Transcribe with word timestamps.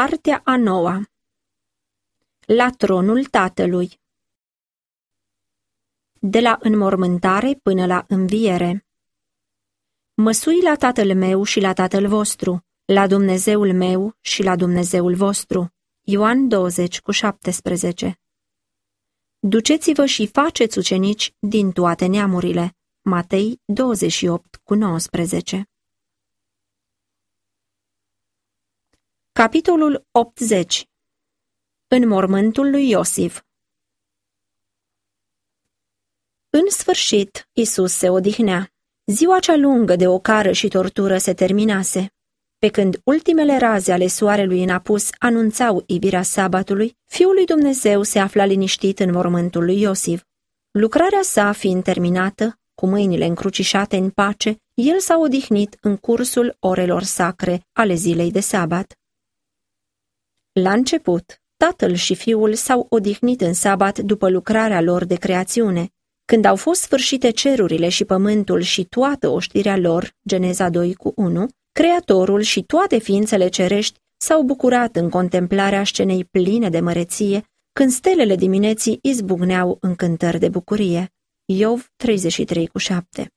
Partea 0.00 0.40
a 0.44 0.56
noua. 0.56 1.10
La 2.46 2.70
tronul 2.70 3.24
tatălui. 3.24 4.00
De 6.12 6.40
la 6.40 6.58
înmormântare 6.60 7.58
până 7.62 7.86
la 7.86 8.04
înviere. 8.08 8.86
Măsui 10.14 10.62
la 10.62 10.74
tatăl 10.76 11.14
meu 11.14 11.42
și 11.42 11.60
la 11.60 11.72
tatăl 11.72 12.08
vostru, 12.08 12.64
la 12.84 13.06
Dumnezeul 13.06 13.72
meu 13.72 14.16
și 14.20 14.42
la 14.42 14.56
Dumnezeul 14.56 15.14
vostru. 15.14 15.72
Ioan 16.00 16.48
20 16.48 17.00
cu 17.00 17.10
17 17.10 18.20
Duceți-vă 19.38 20.06
și 20.06 20.26
faceți 20.26 20.78
ucenici 20.78 21.34
din 21.38 21.72
toate 21.72 22.06
neamurile. 22.06 22.76
Matei 23.02 23.60
28 23.64 24.60
cu 24.64 24.74
19 24.74 25.68
Capitolul 29.40 30.06
80 30.10 30.88
În 31.88 32.08
mormântul 32.08 32.70
lui 32.70 32.88
Iosif 32.88 33.42
În 36.50 36.62
sfârșit, 36.68 37.48
Isus 37.52 37.92
se 37.92 38.08
odihnea. 38.08 38.72
Ziua 39.04 39.38
cea 39.38 39.56
lungă 39.56 39.96
de 39.96 40.08
ocară 40.08 40.52
și 40.52 40.68
tortură 40.68 41.18
se 41.18 41.34
terminase. 41.34 42.12
Pe 42.58 42.68
când 42.68 43.00
ultimele 43.04 43.58
raze 43.58 43.92
ale 43.92 44.06
soarelui 44.06 44.62
în 44.62 44.68
apus 44.68 45.10
anunțau 45.18 45.82
ivirea 45.86 46.22
sabatului, 46.22 46.96
Fiul 47.04 47.34
lui 47.34 47.44
Dumnezeu 47.44 48.02
se 48.02 48.18
afla 48.18 48.44
liniștit 48.44 48.98
în 48.98 49.12
mormântul 49.12 49.64
lui 49.64 49.80
Iosif. 49.80 50.22
Lucrarea 50.70 51.22
sa 51.22 51.52
fiind 51.52 51.82
terminată, 51.82 52.58
cu 52.74 52.86
mâinile 52.86 53.26
încrucișate 53.26 53.96
în 53.96 54.10
pace, 54.10 54.56
el 54.74 54.98
s-a 54.98 55.18
odihnit 55.18 55.76
în 55.80 55.96
cursul 55.96 56.56
orelor 56.58 57.02
sacre 57.02 57.66
ale 57.72 57.94
zilei 57.94 58.30
de 58.30 58.40
sabat. 58.40 58.98
La 60.60 60.72
început, 60.72 61.42
tatăl 61.56 61.94
și 61.94 62.14
fiul 62.14 62.54
s-au 62.54 62.86
odihnit 62.90 63.40
în 63.40 63.52
sabat 63.52 63.98
după 63.98 64.28
lucrarea 64.28 64.80
lor 64.80 65.04
de 65.04 65.14
creațiune. 65.14 65.88
Când 66.24 66.44
au 66.44 66.56
fost 66.56 66.80
sfârșite 66.80 67.30
cerurile 67.30 67.88
și 67.88 68.04
pământul 68.04 68.60
și 68.60 68.84
toată 68.84 69.28
oștirea 69.28 69.76
lor, 69.76 70.14
Geneza 70.28 70.68
2 70.68 70.94
cu 70.94 71.12
1, 71.16 71.46
Creatorul 71.72 72.40
și 72.40 72.62
toate 72.62 72.98
ființele 72.98 73.48
cerești 73.48 73.98
s-au 74.16 74.42
bucurat 74.42 74.96
în 74.96 75.10
contemplarea 75.10 75.84
scenei 75.84 76.24
pline 76.24 76.68
de 76.68 76.80
măreție, 76.80 77.50
când 77.72 77.90
stelele 77.90 78.36
dimineții 78.36 78.98
izbucneau 79.02 79.78
în 79.80 79.94
cântări 79.94 80.38
de 80.38 80.48
bucurie. 80.48 81.12
Iov 81.44 81.92
33 81.96 82.66
cu 82.66 82.78
7 82.78 83.32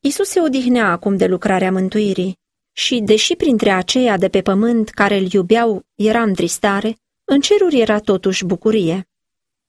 Isus 0.00 0.28
se 0.28 0.40
odihnea 0.40 0.90
acum 0.90 1.16
de 1.16 1.26
lucrarea 1.26 1.72
mântuirii 1.72 2.42
și, 2.76 3.00
deși 3.00 3.36
printre 3.36 3.70
aceia 3.70 4.16
de 4.16 4.28
pe 4.28 4.42
pământ 4.42 4.88
care 4.88 5.16
îl 5.16 5.32
iubeau 5.32 5.82
era 5.94 6.22
întristare, 6.22 6.96
în 7.24 7.40
ceruri 7.40 7.80
era 7.80 7.98
totuși 7.98 8.44
bucurie. 8.44 9.08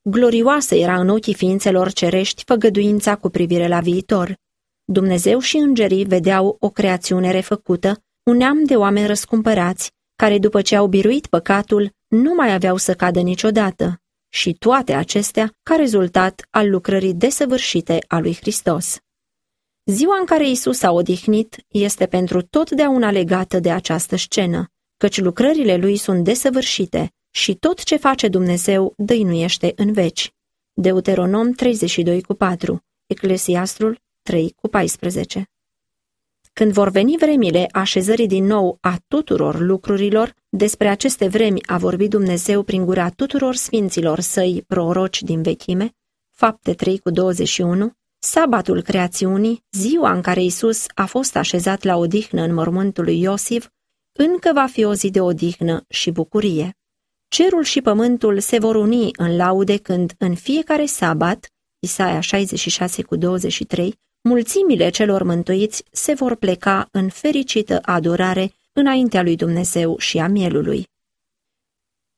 Glorioasă 0.01 0.75
era 0.75 0.99
în 0.99 1.09
ochii 1.09 1.33
ființelor 1.33 1.91
cerești 1.91 2.43
făgăduința 2.43 3.15
cu 3.15 3.29
privire 3.29 3.67
la 3.67 3.79
viitor. 3.79 4.37
Dumnezeu 4.83 5.39
și 5.39 5.57
îngerii 5.57 6.05
vedeau 6.05 6.57
o 6.59 6.69
creațiune 6.69 7.31
refăcută, 7.31 8.03
un 8.23 8.37
neam 8.37 8.63
de 8.63 8.75
oameni 8.75 9.07
răscumpărați, 9.07 9.91
care 10.15 10.39
după 10.39 10.61
ce 10.61 10.75
au 10.75 10.87
biruit 10.87 11.27
păcatul, 11.27 11.91
nu 12.07 12.33
mai 12.33 12.53
aveau 12.53 12.77
să 12.77 12.93
cadă 12.93 13.19
niciodată, 13.19 14.01
și 14.29 14.53
toate 14.53 14.93
acestea 14.93 15.51
ca 15.63 15.75
rezultat 15.75 16.47
al 16.49 16.69
lucrării 16.69 17.13
desăvârșite 17.13 17.99
a 18.07 18.19
lui 18.19 18.35
Hristos. 18.35 18.97
Ziua 19.87 20.17
în 20.19 20.25
care 20.25 20.49
Isus 20.49 20.81
a 20.81 20.91
odihnit 20.91 21.65
este 21.67 22.05
pentru 22.05 22.41
totdeauna 22.41 23.11
legată 23.11 23.59
de 23.59 23.71
această 23.71 24.15
scenă, 24.15 24.71
căci 24.97 25.19
lucrările 25.19 25.75
lui 25.75 25.97
sunt 25.97 26.23
desăvârșite 26.23 27.13
și 27.31 27.55
tot 27.55 27.83
ce 27.83 27.95
face 27.97 28.27
Dumnezeu 28.27 28.93
dăinuiește 28.97 29.73
în 29.75 29.93
veci. 29.93 30.33
Deuteronom 30.73 31.51
32 31.51 32.21
cu 32.21 32.33
4, 32.33 32.83
Eclesiastrul 33.05 33.99
3 34.21 34.55
cu 34.61 34.67
14 34.67 35.49
Când 36.53 36.71
vor 36.71 36.89
veni 36.89 37.17
vremile 37.17 37.67
așezării 37.71 38.27
din 38.27 38.45
nou 38.45 38.77
a 38.81 38.97
tuturor 39.07 39.59
lucrurilor, 39.59 40.35
despre 40.49 40.87
aceste 40.87 41.27
vremi 41.27 41.65
a 41.65 41.77
vorbit 41.77 42.09
Dumnezeu 42.09 42.63
prin 42.63 42.85
gura 42.85 43.09
tuturor 43.09 43.55
sfinților 43.55 44.19
săi 44.19 44.63
proroci 44.67 45.21
din 45.21 45.41
vechime, 45.41 45.95
fapte 46.31 46.73
3 46.73 46.99
cu 46.99 47.09
21, 47.09 47.93
Sabatul 48.25 48.81
creațiunii, 48.81 49.63
ziua 49.71 50.11
în 50.11 50.21
care 50.21 50.43
Isus 50.43 50.85
a 50.93 51.05
fost 51.05 51.35
așezat 51.35 51.83
la 51.83 51.95
odihnă 51.95 52.41
în 52.41 52.53
mormântul 52.53 53.03
lui 53.03 53.21
Iosif, 53.21 53.69
încă 54.11 54.51
va 54.53 54.65
fi 54.65 54.83
o 54.83 54.93
zi 54.93 55.09
de 55.09 55.21
odihnă 55.21 55.85
și 55.89 56.11
bucurie. 56.11 56.77
Cerul 57.27 57.63
și 57.63 57.81
pământul 57.81 58.39
se 58.39 58.59
vor 58.59 58.75
uni 58.75 59.09
în 59.17 59.35
laude 59.35 59.77
când 59.77 60.13
în 60.17 60.35
fiecare 60.35 60.85
sabat, 60.85 61.49
Isaia 61.79 62.19
66 62.19 63.01
cu 63.01 63.15
23, 63.15 63.99
mulțimile 64.21 64.89
celor 64.89 65.23
mântuiți 65.23 65.83
se 65.91 66.13
vor 66.13 66.35
pleca 66.35 66.87
în 66.91 67.09
fericită 67.09 67.79
adorare 67.81 68.53
înaintea 68.73 69.21
lui 69.21 69.35
Dumnezeu 69.35 69.97
și 69.97 70.17
a 70.17 70.27
mielului. 70.27 70.87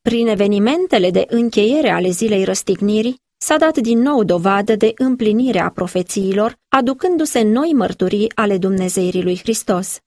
Prin 0.02 0.28
evenimentele 0.28 1.12
de 1.12 1.26
încheiere 1.30 1.90
ale 1.90 2.10
zilei 2.10 2.44
răstignirii, 2.44 3.26
s-a 3.38 3.58
dat 3.58 3.78
din 3.78 4.00
nou 4.00 4.24
dovadă 4.24 4.76
de 4.76 4.92
împlinire 4.96 5.60
a 5.60 5.70
profețiilor, 5.70 6.58
aducându-se 6.68 7.42
noi 7.42 7.74
mărturii 7.74 8.32
ale 8.36 8.58
Dumnezeirii 8.58 9.24
lui 9.24 9.38
Hristos. 9.38 10.00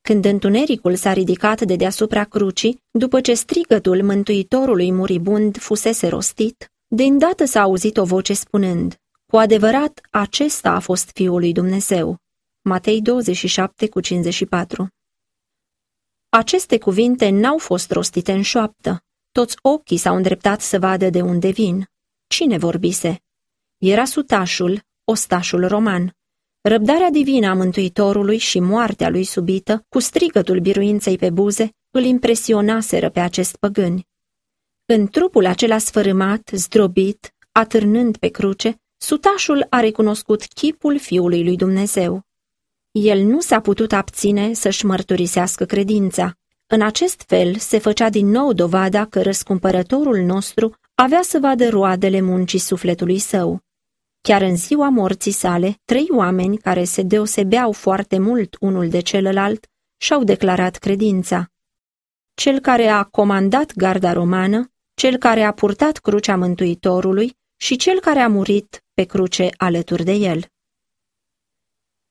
Când 0.00 0.24
întunericul 0.24 0.94
s-a 0.94 1.12
ridicat 1.12 1.60
de 1.60 1.76
deasupra 1.76 2.24
crucii, 2.24 2.82
după 2.90 3.20
ce 3.20 3.34
strigătul 3.34 4.02
Mântuitorului 4.02 4.92
muribund 4.92 5.58
fusese 5.58 6.08
rostit, 6.08 6.70
de 6.86 7.02
îndată 7.02 7.44
s-a 7.44 7.60
auzit 7.60 7.96
o 7.96 8.04
voce 8.04 8.32
spunând, 8.32 8.96
Cu 9.26 9.36
adevărat, 9.36 10.00
acesta 10.10 10.70
a 10.70 10.80
fost 10.80 11.10
Fiul 11.10 11.38
lui 11.38 11.52
Dumnezeu. 11.52 12.16
Matei 12.62 13.02
27 13.02 13.88
cu 13.88 14.00
54 14.00 14.88
Aceste 16.28 16.78
cuvinte 16.78 17.28
n-au 17.28 17.58
fost 17.58 17.90
rostite 17.90 18.32
în 18.32 18.42
șoaptă. 18.42 19.00
Toți 19.32 19.56
ochii 19.62 19.96
s-au 19.96 20.16
îndreptat 20.16 20.60
să 20.60 20.78
vadă 20.78 21.10
de 21.10 21.20
unde 21.20 21.50
vin. 21.50 21.88
Cine 22.28 22.58
vorbise? 22.58 23.22
Era 23.78 24.04
sutașul, 24.04 24.82
ostașul 25.04 25.68
roman. 25.68 26.16
Răbdarea 26.60 27.10
divină 27.10 27.48
a 27.48 27.54
Mântuitorului 27.54 28.38
și 28.38 28.60
moartea 28.60 29.08
lui 29.08 29.24
subită, 29.24 29.84
cu 29.88 29.98
strigătul 29.98 30.60
biruinței 30.60 31.16
pe 31.16 31.30
buze, 31.30 31.74
îl 31.90 32.02
impresionaseră 32.02 33.10
pe 33.10 33.20
acest 33.20 33.56
păgân. 33.56 34.02
În 34.84 35.06
trupul 35.06 35.46
acela 35.46 35.78
sfărâmat, 35.78 36.50
zdrobit, 36.52 37.34
atârnând 37.52 38.16
pe 38.16 38.28
cruce, 38.28 38.80
sutașul 38.96 39.66
a 39.70 39.80
recunoscut 39.80 40.44
chipul 40.44 40.98
Fiului 40.98 41.44
lui 41.44 41.56
Dumnezeu. 41.56 42.22
El 42.90 43.22
nu 43.22 43.40
s-a 43.40 43.60
putut 43.60 43.92
abține 43.92 44.52
să-și 44.52 44.86
mărturisească 44.86 45.64
credința. 45.64 46.32
În 46.66 46.82
acest 46.82 47.22
fel 47.26 47.56
se 47.56 47.78
făcea 47.78 48.10
din 48.10 48.26
nou 48.26 48.52
dovada 48.52 49.04
că 49.04 49.22
răscumpărătorul 49.22 50.18
nostru 50.18 50.74
avea 51.00 51.22
să 51.22 51.38
vadă 51.38 51.68
roadele 51.68 52.20
muncii 52.20 52.58
sufletului 52.58 53.18
său. 53.18 53.60
Chiar 54.20 54.42
în 54.42 54.56
ziua 54.56 54.88
morții 54.88 55.32
sale, 55.32 55.80
trei 55.84 56.06
oameni 56.10 56.58
care 56.58 56.84
se 56.84 57.02
deosebeau 57.02 57.72
foarte 57.72 58.18
mult 58.18 58.56
unul 58.60 58.88
de 58.88 59.00
celălalt 59.00 59.66
și-au 59.96 60.24
declarat 60.24 60.76
credința. 60.76 61.50
Cel 62.34 62.60
care 62.60 62.86
a 62.86 63.02
comandat 63.02 63.72
garda 63.74 64.12
romană, 64.12 64.72
cel 64.94 65.16
care 65.16 65.42
a 65.42 65.52
purtat 65.52 65.96
crucea 65.96 66.36
Mântuitorului 66.36 67.36
și 67.56 67.76
cel 67.76 68.00
care 68.00 68.18
a 68.18 68.28
murit 68.28 68.84
pe 68.94 69.04
cruce 69.04 69.48
alături 69.56 70.04
de 70.04 70.12
el. 70.12 70.44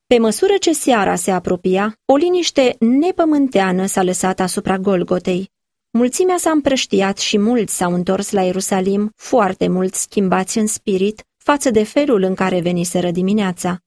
Pe 0.05 0.17
măsură 0.17 0.53
ce 0.59 0.73
seara 0.73 1.15
se 1.15 1.31
apropia, 1.31 1.99
o 2.05 2.15
liniște 2.15 2.75
nepământeană 2.79 3.85
s-a 3.85 4.03
lăsat 4.03 4.39
asupra 4.39 4.77
Golgotei. 4.77 5.51
Mulțimea 5.97 6.37
s-a 6.37 6.49
împrăștiat 6.49 7.17
și 7.17 7.37
mulți 7.37 7.75
s-au 7.75 7.93
întors 7.93 8.31
la 8.31 8.41
Ierusalim, 8.41 9.11
foarte 9.15 9.67
mulți 9.67 10.01
schimbați 10.01 10.57
în 10.57 10.67
spirit 10.67 11.23
față 11.37 11.69
de 11.69 11.83
felul 11.83 12.21
în 12.21 12.35
care 12.35 12.59
veniseră 12.59 13.11
dimineața. 13.11 13.79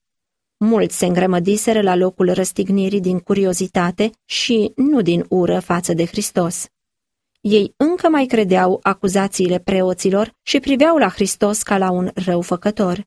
Mulți 0.57 0.99
se 0.99 1.07
îngrămădiseră 1.07 1.83
la 1.83 1.95
locul 1.95 2.33
răstignirii 2.33 3.01
din 3.01 3.19
curiozitate 3.19 4.11
și 4.25 4.73
nu 4.77 5.01
din 5.01 5.25
ură 5.29 5.59
față 5.59 5.93
de 5.93 6.07
Hristos. 6.07 6.67
Ei 7.41 7.75
încă 7.77 8.09
mai 8.09 8.27
credeau 8.27 8.81
acuzațiile 8.83 9.59
preoților 9.59 10.33
și 10.43 10.61
priveau 10.61 10.97
la 10.97 11.09
Hristos 11.09 11.63
ca 11.63 11.79
la 11.79 11.91
un 11.91 12.11
răufăcător. 12.15 13.05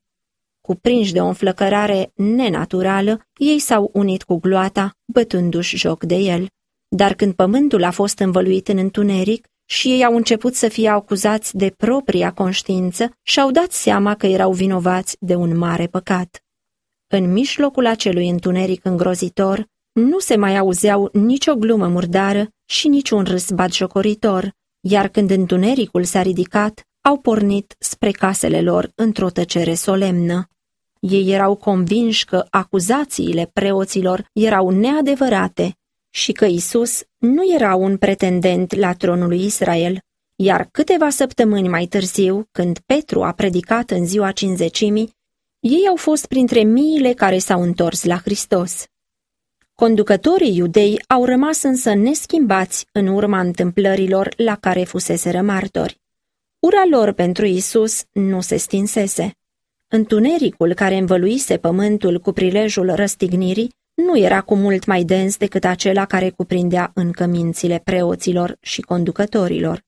Cuprinși 0.60 1.12
de 1.12 1.20
o 1.20 1.26
înflăcărare 1.26 2.12
nenaturală, 2.14 3.26
ei 3.36 3.58
s-au 3.58 3.90
unit 3.92 4.22
cu 4.22 4.36
gloata, 4.36 4.96
bătându-și 5.04 5.76
joc 5.76 6.04
de 6.04 6.14
el. 6.14 6.48
Dar 6.96 7.14
când 7.14 7.34
pământul 7.34 7.84
a 7.84 7.90
fost 7.90 8.18
învăluit 8.18 8.68
în 8.68 8.78
întuneric 8.78 9.46
și 9.64 9.88
ei 9.88 10.04
au 10.04 10.16
început 10.16 10.54
să 10.54 10.68
fie 10.68 10.88
acuzați 10.88 11.56
de 11.56 11.74
propria 11.76 12.32
conștiință 12.32 13.10
și-au 13.22 13.50
dat 13.50 13.72
seama 13.72 14.14
că 14.14 14.26
erau 14.26 14.52
vinovați 14.52 15.16
de 15.20 15.34
un 15.34 15.58
mare 15.58 15.86
păcat. 15.86 16.44
În 17.06 17.32
mijlocul 17.32 17.86
acelui 17.86 18.28
întuneric 18.28 18.84
îngrozitor, 18.84 19.66
Nu 19.92 20.18
se 20.18 20.36
mai 20.36 20.56
auzeau 20.56 21.08
nicio 21.12 21.54
glumă 21.54 21.88
murdară 21.88 22.48
și 22.64 22.88
niciun 22.88 23.24
râs 23.24 23.50
batjocoritor, 23.50 24.52
iar 24.80 25.08
când 25.08 25.30
întunericul 25.30 26.04
s-a 26.04 26.22
ridicat, 26.22 26.86
au 27.00 27.18
pornit 27.18 27.74
spre 27.78 28.10
casele 28.10 28.60
lor 28.60 28.90
într-o 28.94 29.30
tăcere 29.30 29.74
solemnă. 29.74 30.48
Ei 31.00 31.32
erau 31.32 31.54
convinși 31.54 32.24
că 32.24 32.46
acuzațiile 32.50 33.50
preoților 33.52 34.26
erau 34.32 34.70
neadevărate 34.70 35.76
și 36.14 36.32
că 36.32 36.44
Isus 36.44 37.02
nu 37.18 37.54
era 37.54 37.74
un 37.74 37.96
pretendent 37.96 38.74
la 38.74 38.92
tronul 38.92 39.28
lui 39.28 39.44
Israel, 39.44 39.98
iar 40.36 40.68
câteva 40.70 41.10
săptămâni 41.10 41.68
mai 41.68 41.86
târziu, 41.86 42.48
când 42.52 42.78
Petru 42.78 43.22
a 43.22 43.32
predicat 43.32 43.90
în 43.90 44.06
ziua 44.06 44.32
cinzecimii, 44.32 45.14
ei 45.60 45.86
au 45.88 45.96
fost 45.96 46.26
printre 46.26 46.62
miile 46.62 47.12
care 47.12 47.38
s-au 47.38 47.62
întors 47.62 48.04
la 48.04 48.16
Hristos. 48.16 48.86
Conducătorii 49.74 50.56
iudei 50.56 51.02
au 51.06 51.24
rămas 51.24 51.62
însă 51.62 51.94
neschimbați 51.94 52.86
în 52.92 53.06
urma 53.06 53.40
întâmplărilor 53.40 54.34
la 54.36 54.56
care 54.56 54.84
fuseseră 54.84 55.42
martori. 55.42 56.00
Ura 56.58 56.84
lor 56.90 57.12
pentru 57.12 57.46
Isus 57.46 58.04
nu 58.12 58.40
se 58.40 58.56
stinsese. 58.56 59.36
Întunericul 59.88 60.74
care 60.74 60.96
învăluise 60.96 61.56
pământul 61.56 62.18
cu 62.18 62.32
prilejul 62.32 62.94
răstignirii 62.94 63.74
nu 63.94 64.18
era 64.18 64.40
cu 64.40 64.54
mult 64.54 64.86
mai 64.86 65.04
dens 65.04 65.36
decât 65.36 65.64
acela 65.64 66.06
care 66.06 66.30
cuprindea 66.30 66.90
încă 66.94 67.26
mințile 67.26 67.80
preoților 67.84 68.56
și 68.60 68.80
conducătorilor. 68.80 69.82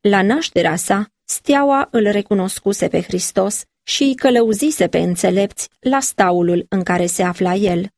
La 0.00 0.22
nașterea 0.22 0.76
sa, 0.76 1.08
steaua 1.24 1.88
îl 1.90 2.10
recunoscuse 2.10 2.88
pe 2.88 3.02
Hristos 3.02 3.64
și 3.82 4.02
îi 4.02 4.14
călăuzise 4.14 4.88
pe 4.88 4.98
înțelepți 4.98 5.68
la 5.80 6.00
staulul 6.00 6.66
în 6.68 6.82
care 6.82 7.06
se 7.06 7.22
afla 7.22 7.54
el. 7.54 7.88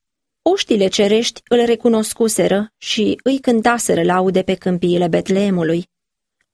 Oștile 0.43 0.89
cerești 0.89 1.41
îl 1.49 1.65
recunoscuseră 1.65 2.73
și 2.77 3.21
îi 3.23 3.41
cântaseră 3.41 4.03
laude 4.03 4.43
pe 4.43 4.55
câmpiile 4.55 5.09
Betleemului. 5.09 5.85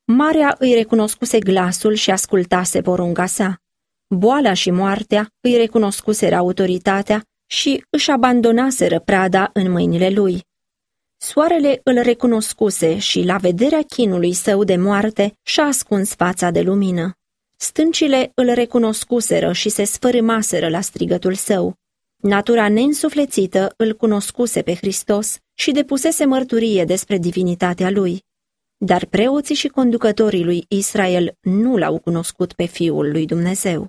Marea 0.05 0.57
îi 0.59 0.75
recunoscuse 0.75 1.39
glasul 1.39 1.95
și 1.95 2.11
ascultase 2.11 2.81
porunca 2.81 3.27
sa. 3.27 3.59
Boala 4.07 4.53
și 4.53 4.71
moartea 4.71 5.29
îi 5.41 5.57
recunoscuseră 5.57 6.35
autoritatea 6.35 7.25
și 7.47 7.85
își 7.91 8.11
abandonaseră 8.11 9.01
prada 9.01 9.51
în 9.53 9.71
mâinile 9.71 10.09
lui. 10.09 10.45
Soarele 11.17 11.81
îl 11.85 12.01
recunoscuse 12.03 12.99
și, 12.99 13.23
la 13.23 13.37
vederea 13.37 13.83
chinului 13.83 14.33
său 14.33 14.65
de 14.65 14.77
moarte, 14.77 15.39
și-a 15.43 15.65
ascuns 15.65 16.15
fața 16.15 16.51
de 16.51 16.61
lumină. 16.61 17.17
Stâncile 17.57 18.33
îl 18.35 18.53
recunoscuseră 18.53 19.53
și 19.53 19.69
se 19.69 19.85
sfărâmaseră 19.85 20.69
la 20.69 20.81
strigătul 20.81 21.35
său. 21.35 21.75
Natura 22.17 22.69
neînsuflețită 22.69 23.75
îl 23.77 23.95
cunoscuse 23.95 24.63
pe 24.63 24.75
Hristos 24.75 25.39
și 25.55 25.73
depusese 25.73 26.25
mărturie 26.25 26.85
despre 26.85 27.19
divinitatea 27.19 27.91
lui. 27.91 28.25
Dar 28.77 29.05
preoții 29.05 29.55
și 29.55 29.69
conducătorii 29.69 30.45
lui 30.45 30.65
Israel 30.69 31.37
nu 31.41 31.77
l-au 31.77 31.99
cunoscut 31.99 32.53
pe 32.53 32.65
Fiul 32.65 33.11
lui 33.11 33.27
Dumnezeu. 33.27 33.89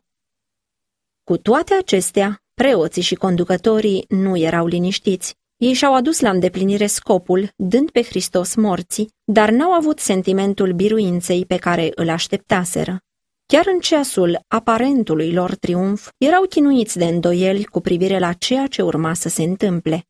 Cu 1.24 1.38
toate 1.38 1.74
acestea, 1.74 2.44
preoții 2.56 3.02
și 3.02 3.16
conducătorii 3.16 4.06
nu 4.08 4.38
erau 4.38 4.66
liniștiți. 4.66 5.36
Ei 5.58 5.74
și-au 5.74 5.96
adus 5.96 6.20
la 6.20 6.30
îndeplinire 6.30 6.86
scopul, 6.86 7.50
dând 7.56 7.92
pe 7.92 8.04
Hristos 8.04 8.56
morții, 8.56 9.14
dar 9.24 9.50
n-au 9.50 9.72
avut 9.72 10.00
sentimentul 10.00 10.72
biruinței 10.72 11.46
pe 11.46 11.58
care 11.58 11.92
îl 11.96 12.10
așteptaseră. 12.10 13.00
Chiar 13.46 13.66
în 13.74 13.80
ceasul 13.80 14.40
aparentului 14.48 15.34
lor 15.34 15.56
triumf, 15.56 16.10
erau 16.18 16.44
chinuiți 16.44 16.98
de 16.98 17.06
îndoieli 17.06 17.64
cu 17.64 17.80
privire 17.80 18.20
la 18.20 18.34
ceea 18.34 18.68
ce 18.68 18.82
urma 18.82 19.14
să 19.14 19.30
se 19.30 19.44
întâmple. 19.44 20.06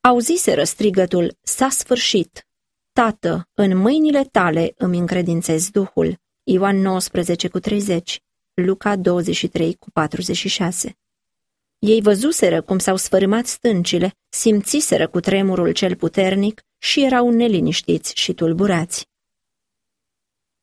Auziseră 0.00 0.64
strigătul, 0.64 1.38
s-a 1.40 1.68
sfârșit. 1.68 2.46
Tată, 2.92 3.48
în 3.54 3.76
mâinile 3.76 4.24
tale 4.24 4.72
îmi 4.76 4.98
încredințez 4.98 5.70
Duhul. 5.70 6.16
Ioan 6.42 6.76
19 6.76 7.48
cu 7.48 7.58
30, 7.58 8.20
Luca 8.54 8.96
23 8.96 9.74
cu 9.74 9.90
46. 9.90 10.96
Ei 11.84 12.00
văzuseră 12.00 12.62
cum 12.62 12.78
s-au 12.78 12.96
sfărâmat 12.96 13.46
stâncile, 13.46 14.14
simțiseră 14.28 15.08
cu 15.08 15.20
tremurul 15.20 15.72
cel 15.72 15.96
puternic 15.96 16.62
și 16.78 17.04
erau 17.04 17.30
neliniștiți 17.30 18.12
și 18.14 18.32
tulburați. 18.32 19.08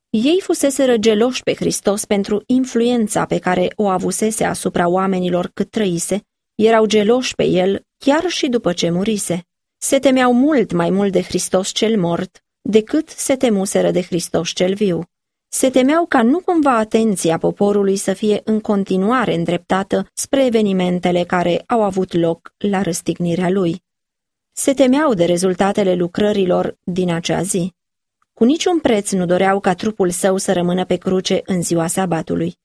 Ei 0.10 0.39
fuseseră 0.42 0.98
geloși 0.98 1.44
pe 1.44 1.54
Hristos 1.54 2.06
pentru 2.06 2.44
influența 2.45 3.25
pe 3.25 3.39
care 3.39 3.74
o 3.75 3.88
avusese 3.88 4.44
asupra 4.44 4.88
oamenilor 4.88 5.51
cât 5.54 5.69
trăise, 5.69 6.27
erau 6.56 6.86
geloși 6.86 7.36
pe 7.36 7.44
el 7.44 7.86
chiar 7.98 8.27
și 8.27 8.48
după 8.48 8.74
ce 8.74 8.89
murise. 8.89 9.48
Se 9.77 10.00
temeau 10.00 10.33
mult 10.33 10.71
mai 10.71 10.89
mult 10.89 11.12
de 11.12 11.21
Hristos 11.21 11.69
cel 11.69 12.00
mort 12.00 12.44
decât 12.62 13.10
se 13.10 13.36
temuseră 13.36 13.92
de 13.92 14.01
Hristos 14.01 14.50
cel 14.50 14.74
viu. 14.74 15.04
Se 15.51 15.69
temeau 15.69 16.06
ca 16.06 16.22
nu 16.24 16.40
cumva 16.40 16.78
atenția 16.78 17.38
poporului 17.38 17.96
să 17.96 18.13
fie 18.13 18.42
în 18.44 18.60
continuare 18.60 19.34
îndreptată 19.36 20.07
spre 20.13 20.46
evenimentele 20.46 21.24
care 21.24 21.63
au 21.68 21.84
avut 21.84 22.13
loc 22.13 22.54
la 22.57 22.81
răstignirea 22.81 23.50
lui. 23.50 23.84
Se 24.51 24.74
temeau 24.74 25.13
de 25.13 25.25
rezultatele 25.25 25.96
lucrărilor 25.96 26.78
din 26.84 27.12
acea 27.12 27.42
zi. 27.42 27.74
Cu 28.34 28.44
niciun 28.44 28.80
preț 28.80 29.12
nu 29.12 29.25
doreau 29.25 29.60
ca 29.60 29.74
trupul 29.74 30.10
său 30.10 30.38
să 30.38 30.54
rămână 30.54 30.86
pe 30.86 30.96
cruce 30.96 31.42
în 31.46 31.62
ziua 31.62 31.88
sabatului. 31.88 32.57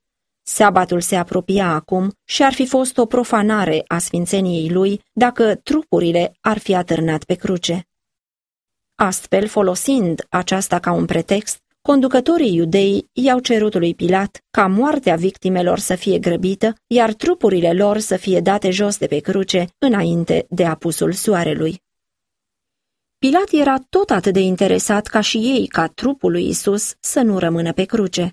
Sabatul 0.43 1.01
se 1.01 1.17
apropia 1.17 1.69
acum 1.69 2.13
și 2.25 2.43
ar 2.43 2.53
fi 2.53 2.67
fost 2.67 2.99
o 2.99 3.07
profanare 3.07 3.85
a 3.87 3.99
sfințeniei 3.99 4.71
lui 4.71 5.03
dacă 5.13 5.55
trupurile 5.55 6.37
ar 6.41 6.59
fi 6.59 6.75
atârnat 6.75 7.25
pe 7.25 7.35
cruce. 7.35 7.89
Astfel, 8.95 9.47
folosind 9.47 10.27
aceasta 10.29 10.79
ca 10.79 10.93
un 10.93 11.05
pretext, 11.05 11.64
conducătorii 11.89 12.55
iudei 12.55 13.09
i-au 13.13 13.39
cerut 13.39 13.75
lui 13.75 13.95
Pilat 13.95 14.45
ca 14.51 14.67
moartea 14.67 15.17
victimelor 15.17 15.79
să 15.79 15.95
fie 15.95 16.19
grăbită, 16.19 16.75
iar 16.87 17.13
trupurile 17.13 17.73
lor 17.73 17.99
să 17.99 18.17
fie 18.17 18.41
date 18.41 18.71
jos 18.71 18.99
de 18.99 19.07
pe 19.07 19.19
cruce 19.19 19.67
înainte 19.79 20.47
de 20.49 20.65
apusul 20.65 21.13
soarelui. 21.13 21.83
Pilat 23.19 23.49
era 23.53 23.75
tot 23.89 24.11
atât 24.11 24.33
de 24.33 24.41
interesat 24.41 25.07
ca 25.07 25.21
și 25.21 25.37
ei 25.37 25.67
ca 25.67 25.87
trupul 25.87 26.31
lui 26.31 26.49
Isus 26.49 26.95
să 27.01 27.21
nu 27.21 27.39
rămână 27.39 27.73
pe 27.73 27.85
cruce. 27.85 28.33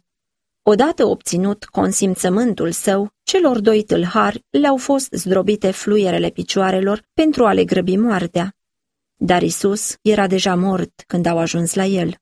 Odată 0.62 1.06
obținut 1.06 1.65
consimțământul 1.65 2.71
său, 2.71 3.12
celor 3.24 3.59
doi 3.59 3.83
tâlhari 3.83 4.44
le-au 4.50 4.77
fost 4.77 5.07
zdrobite 5.12 5.71
fluierele 5.71 6.30
picioarelor 6.30 7.04
pentru 7.13 7.45
a 7.45 7.54
le 7.54 7.65
grăbi 7.65 7.97
moartea. 7.97 8.56
Dar 9.15 9.42
Isus 9.42 9.95
era 10.01 10.27
deja 10.27 10.56
mort 10.56 11.04
când 11.07 11.25
au 11.25 11.38
ajuns 11.38 11.74
la 11.74 11.86
el. 11.86 12.15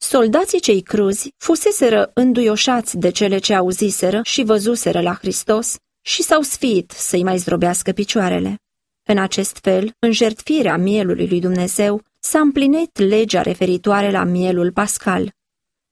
Soldații 0.00 0.60
cei 0.60 0.80
cruzi 0.80 1.34
fuseseră 1.36 2.10
înduioșați 2.14 2.96
de 2.96 3.10
cele 3.10 3.38
ce 3.38 3.54
auziseră 3.54 4.20
și 4.22 4.42
văzuseră 4.42 5.00
la 5.00 5.14
Hristos 5.14 5.76
și 6.00 6.22
s-au 6.22 6.40
sfiit 6.40 6.90
să-i 6.90 7.22
mai 7.22 7.38
zdrobească 7.38 7.92
picioarele. 7.92 8.58
În 9.02 9.18
acest 9.18 9.58
fel, 9.62 9.92
în 9.98 10.12
jertfirea 10.12 10.76
mielului 10.76 11.28
lui 11.28 11.40
Dumnezeu, 11.40 12.02
s-a 12.18 12.38
împlinit 12.38 12.98
legea 12.98 13.42
referitoare 13.42 14.10
la 14.10 14.24
mielul 14.24 14.72
pascal. 14.72 15.32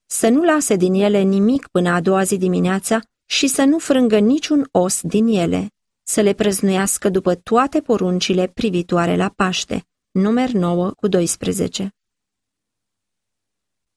Să 0.07 0.29
nu 0.29 0.43
lase 0.43 0.77
din 0.77 0.95
ele 0.95 1.21
nimic 1.21 1.67
până 1.67 1.91
a 1.91 2.01
doua 2.01 2.23
zi 2.23 2.37
dimineața 2.37 3.01
și 3.25 3.47
să 3.47 3.65
nu 3.65 3.79
frângă 3.79 4.19
niciun 4.19 4.69
os 4.71 5.01
din 5.03 5.27
ele, 5.27 5.71
să 6.03 6.21
le 6.21 6.33
prăznuiască 6.33 7.09
după 7.09 7.35
toate 7.35 7.81
poruncile 7.81 8.47
privitoare 8.47 9.17
la 9.17 9.33
Paște. 9.37 9.85
Numer 10.11 10.51
9 10.51 10.91
cu 10.91 11.09
12 11.09 11.96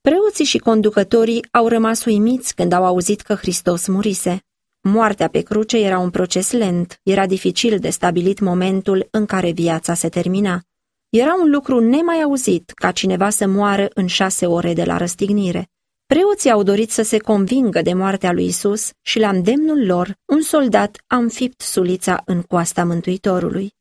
Preoții 0.09 0.45
și 0.45 0.57
conducătorii 0.57 1.45
au 1.51 1.67
rămas 1.67 2.05
uimiți 2.05 2.55
când 2.55 2.71
au 2.71 2.85
auzit 2.85 3.21
că 3.21 3.33
Hristos 3.33 3.87
murise. 3.87 4.43
Moartea 4.81 5.27
pe 5.27 5.41
cruce 5.41 5.77
era 5.77 5.99
un 5.99 6.09
proces 6.09 6.51
lent, 6.51 6.99
era 7.03 7.25
dificil 7.25 7.79
de 7.79 7.89
stabilit 7.89 8.39
momentul 8.39 9.07
în 9.11 9.25
care 9.25 9.51
viața 9.51 9.93
se 9.93 10.09
termina. 10.09 10.61
Era 11.09 11.35
un 11.41 11.49
lucru 11.49 11.79
nemai 11.79 12.21
auzit 12.21 12.69
ca 12.69 12.91
cineva 12.91 13.29
să 13.29 13.47
moară 13.47 13.87
în 13.93 14.07
șase 14.07 14.45
ore 14.45 14.73
de 14.73 14.83
la 14.83 14.97
răstignire. 14.97 15.69
Preoții 16.05 16.51
au 16.51 16.63
dorit 16.63 16.91
să 16.91 17.01
se 17.01 17.17
convingă 17.17 17.81
de 17.81 17.93
moartea 17.93 18.31
lui 18.31 18.45
Isus 18.45 18.91
și 19.01 19.19
la 19.19 19.29
îndemnul 19.29 19.85
lor, 19.85 20.15
un 20.25 20.41
soldat 20.41 21.03
a 21.07 21.15
înfipt 21.15 21.61
sulița 21.61 22.21
în 22.25 22.41
coasta 22.41 22.85
Mântuitorului. 22.85 23.73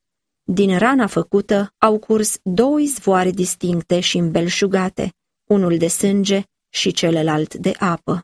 Din 0.42 0.78
rana 0.78 1.06
făcută 1.06 1.74
au 1.78 1.98
curs 1.98 2.38
două 2.42 2.80
izvoare 2.80 3.30
distincte 3.30 4.00
și 4.00 4.18
îmbelșugate, 4.18 5.12
unul 5.48 5.76
de 5.76 5.88
sânge 5.88 6.42
și 6.68 6.92
celălalt 6.92 7.54
de 7.54 7.72
apă. 7.78 8.22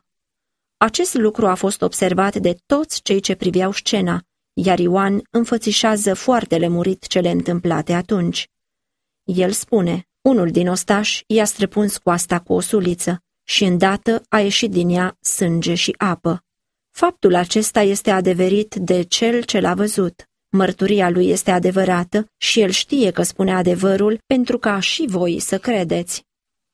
Acest 0.77 1.13
lucru 1.13 1.47
a 1.47 1.53
fost 1.53 1.81
observat 1.81 2.35
de 2.35 2.57
toți 2.65 3.01
cei 3.01 3.19
ce 3.19 3.35
priveau 3.35 3.71
scena, 3.71 4.21
iar 4.53 4.79
Ioan 4.79 5.21
înfățișează 5.29 6.13
foarte 6.13 6.57
lămurit 6.57 7.07
cele 7.07 7.29
întâmplate 7.29 7.93
atunci. 7.93 8.49
El 9.23 9.51
spune, 9.51 10.07
unul 10.21 10.51
din 10.51 10.67
ostași 10.67 11.23
i-a 11.27 11.45
străpuns 11.45 11.97
coasta 11.97 12.39
cu 12.39 12.53
o 12.53 12.59
suliță 12.59 13.23
și 13.43 13.63
îndată 13.63 14.23
a 14.29 14.39
ieșit 14.39 14.71
din 14.71 14.89
ea 14.89 15.17
sânge 15.21 15.73
și 15.73 15.95
apă. 15.97 16.43
Faptul 16.91 17.35
acesta 17.35 17.81
este 17.81 18.11
adeverit 18.11 18.75
de 18.75 19.01
cel 19.01 19.43
ce 19.43 19.59
l-a 19.59 19.73
văzut. 19.73 20.29
Mărturia 20.49 21.09
lui 21.09 21.29
este 21.29 21.51
adevărată 21.51 22.31
și 22.37 22.61
el 22.61 22.69
știe 22.69 23.11
că 23.11 23.23
spune 23.23 23.53
adevărul 23.53 24.19
pentru 24.25 24.57
ca 24.57 24.79
și 24.79 25.05
voi 25.07 25.39
să 25.39 25.57
credeți. 25.57 26.25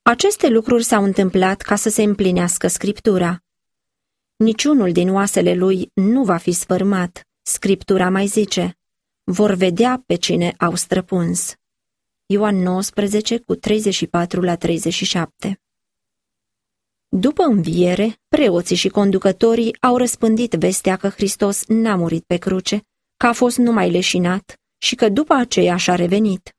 Aceste 0.04 0.48
lucruri 0.48 0.84
s-au 0.84 1.04
întâmplat 1.04 1.62
ca 1.62 1.76
să 1.76 1.90
se 1.90 2.04
împlinească 2.04 2.68
scriptura. 2.68 3.44
Niciunul 4.36 4.92
din 4.92 5.14
oasele 5.14 5.54
lui 5.54 5.92
nu 5.94 6.24
va 6.24 6.38
fi 6.38 6.52
sfârmat, 6.52 7.28
scriptura 7.42 8.10
mai 8.10 8.26
zice. 8.26 8.78
Vor 9.24 9.52
vedea 9.54 10.04
pe 10.06 10.16
cine 10.16 10.54
au 10.58 10.76
străpuns. 10.76 11.56
Ioan 12.26 12.56
19 12.56 13.38
cu 13.38 13.56
34 13.56 14.42
la 14.42 14.56
37 14.56 15.62
După 17.08 17.44
înviere, 17.44 18.20
preoții 18.28 18.76
și 18.76 18.90
conducătorii 18.90 19.78
au 19.82 19.98
răspândit 19.98 20.52
vestea 20.52 20.96
că 20.96 21.10
Hristos 21.10 21.66
n-a 21.68 21.96
murit 21.96 22.24
pe 22.24 22.38
cruce, 22.38 22.88
că 23.18 23.28
a 23.28 23.34
fost 23.34 23.58
numai 23.58 23.92
leșinat 23.92 24.60
și 24.78 24.96
că 24.96 25.10
după 25.10 25.34
aceea 25.34 25.76
și-a 25.76 25.96
revenit. 25.96 26.56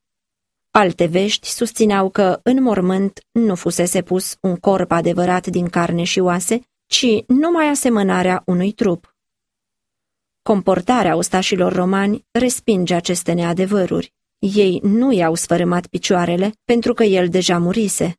Alte 0.75 1.07
vești 1.07 1.49
susțineau 1.49 2.11
că 2.11 2.41
în 2.43 2.63
mormânt 2.63 3.21
nu 3.33 3.55
fusese 3.55 4.03
pus 4.03 4.37
un 4.41 4.57
corp 4.57 4.91
adevărat 4.91 5.47
din 5.47 5.69
carne 5.69 6.03
și 6.03 6.19
oase, 6.19 6.61
ci 6.87 7.07
numai 7.27 7.69
asemănarea 7.69 8.43
unui 8.47 8.73
trup. 8.73 9.15
Comportarea 10.43 11.17
ostașilor 11.17 11.73
romani 11.73 12.25
respinge 12.31 12.95
aceste 12.95 13.33
neadevăruri. 13.33 14.13
Ei 14.39 14.81
nu 14.83 15.13
i-au 15.13 15.35
sfărâmat 15.35 15.87
picioarele 15.87 16.53
pentru 16.65 16.93
că 16.93 17.03
el 17.03 17.29
deja 17.29 17.59
murise. 17.59 18.17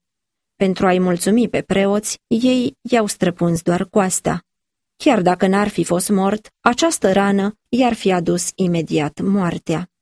Pentru 0.55 0.85
a-i 0.85 0.99
mulțumi 0.99 1.49
pe 1.49 1.61
preoți, 1.61 2.19
ei 2.27 2.77
i-au 2.81 3.05
străpuns 3.05 3.61
doar 3.61 3.85
coasta. 3.85 4.41
Chiar 4.95 5.21
dacă 5.21 5.47
n-ar 5.47 5.67
fi 5.67 5.83
fost 5.83 6.09
mort, 6.09 6.53
această 6.59 7.11
rană 7.11 7.57
i-ar 7.69 7.93
fi 7.93 8.11
adus 8.11 8.51
imediat 8.55 9.19
moartea. 9.21 9.92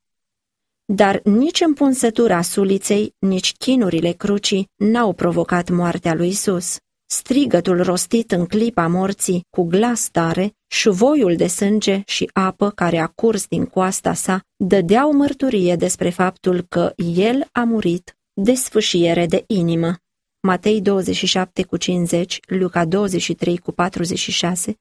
Dar 0.93 1.21
nici 1.23 1.61
împunsătura 1.61 2.41
suliței, 2.41 3.15
nici 3.19 3.53
chinurile 3.53 4.11
crucii 4.11 4.69
n-au 4.75 5.13
provocat 5.13 5.69
moartea 5.69 6.13
lui 6.13 6.27
Isus. 6.27 6.77
Strigătul 7.05 7.83
rostit 7.83 8.31
în 8.31 8.45
clipa 8.45 8.87
morții 8.87 9.45
cu 9.49 9.63
glas 9.63 10.09
tare, 10.09 10.53
șuvoiul 10.67 11.35
de 11.35 11.47
sânge 11.47 12.01
și 12.05 12.29
apă 12.33 12.69
care 12.69 12.97
a 12.97 13.07
curs 13.07 13.47
din 13.47 13.65
coasta 13.65 14.13
sa, 14.13 14.41
dădeau 14.55 15.11
mărturie 15.11 15.75
despre 15.75 16.09
faptul 16.09 16.65
că 16.69 16.93
el 17.15 17.47
a 17.51 17.63
murit 17.63 18.17
de 18.33 18.53
sfâșiere 18.53 19.25
de 19.25 19.43
inimă. 19.47 19.95
Matei 20.41 20.81
27 20.81 21.63
cu 21.63 21.77
50, 21.77 22.39
Luca 22.47 22.85
23 22.85 23.57
cu 23.57 23.71
46. 23.71 24.75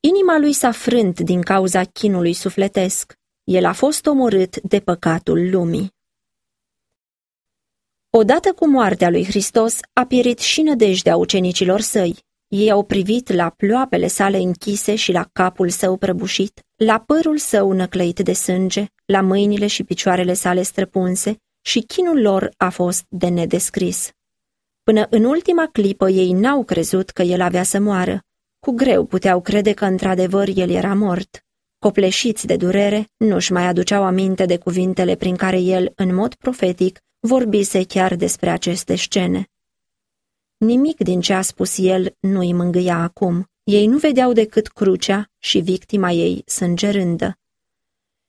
Inima 0.00 0.38
lui 0.38 0.52
s-a 0.52 0.70
frânt 0.70 1.20
din 1.20 1.42
cauza 1.42 1.84
chinului 1.84 2.32
sufletesc. 2.32 3.18
El 3.50 3.64
a 3.64 3.72
fost 3.72 4.06
omorât 4.06 4.60
de 4.60 4.80
păcatul 4.80 5.50
lumii. 5.50 5.94
Odată 8.10 8.52
cu 8.52 8.68
moartea 8.68 9.10
lui 9.10 9.24
Hristos 9.24 9.78
a 9.92 10.06
pierit 10.06 10.38
și 10.38 10.62
nădejdea 10.62 11.16
ucenicilor 11.16 11.80
săi. 11.80 12.18
Ei 12.48 12.70
au 12.70 12.84
privit 12.84 13.32
la 13.32 13.50
ploapele 13.50 14.06
sale 14.06 14.36
închise 14.38 14.94
și 14.94 15.12
la 15.12 15.28
capul 15.32 15.68
său 15.68 15.96
prăbușit, 15.96 16.66
la 16.76 17.00
părul 17.00 17.38
său 17.38 17.72
năclăit 17.72 18.20
de 18.20 18.32
sânge, 18.32 18.86
la 19.04 19.20
mâinile 19.20 19.66
și 19.66 19.84
picioarele 19.84 20.32
sale 20.32 20.62
străpunse 20.62 21.36
și 21.60 21.80
chinul 21.80 22.20
lor 22.20 22.50
a 22.56 22.70
fost 22.70 23.04
de 23.08 23.28
nedescris. 23.28 24.10
Până 24.82 25.06
în 25.10 25.24
ultima 25.24 25.68
clipă 25.72 26.08
ei 26.08 26.32
n-au 26.32 26.64
crezut 26.64 27.10
că 27.10 27.22
el 27.22 27.40
avea 27.40 27.62
să 27.62 27.80
moară. 27.80 28.22
Cu 28.58 28.70
greu 28.70 29.04
puteau 29.04 29.40
crede 29.40 29.72
că 29.72 29.84
într-adevăr 29.84 30.48
el 30.54 30.70
era 30.70 30.94
mort. 30.94 31.44
Copleșiți 31.80 32.46
de 32.46 32.56
durere, 32.56 33.08
nu-și 33.16 33.52
mai 33.52 33.66
aduceau 33.66 34.02
aminte 34.02 34.46
de 34.46 34.58
cuvintele 34.58 35.14
prin 35.14 35.36
care 35.36 35.58
el, 35.58 35.92
în 35.94 36.14
mod 36.14 36.34
profetic, 36.34 37.00
vorbise 37.18 37.84
chiar 37.84 38.14
despre 38.14 38.50
aceste 38.50 38.94
scene. 38.94 39.50
Nimic 40.56 40.96
din 40.96 41.20
ce 41.20 41.32
a 41.32 41.40
spus 41.42 41.78
el 41.78 42.16
nu 42.20 42.38
îi 42.38 42.52
mângâia 42.52 42.96
acum. 42.96 43.50
Ei 43.64 43.86
nu 43.86 43.98
vedeau 43.98 44.32
decât 44.32 44.68
crucea 44.68 45.30
și 45.38 45.58
victima 45.58 46.10
ei 46.10 46.42
sângerândă. 46.46 47.38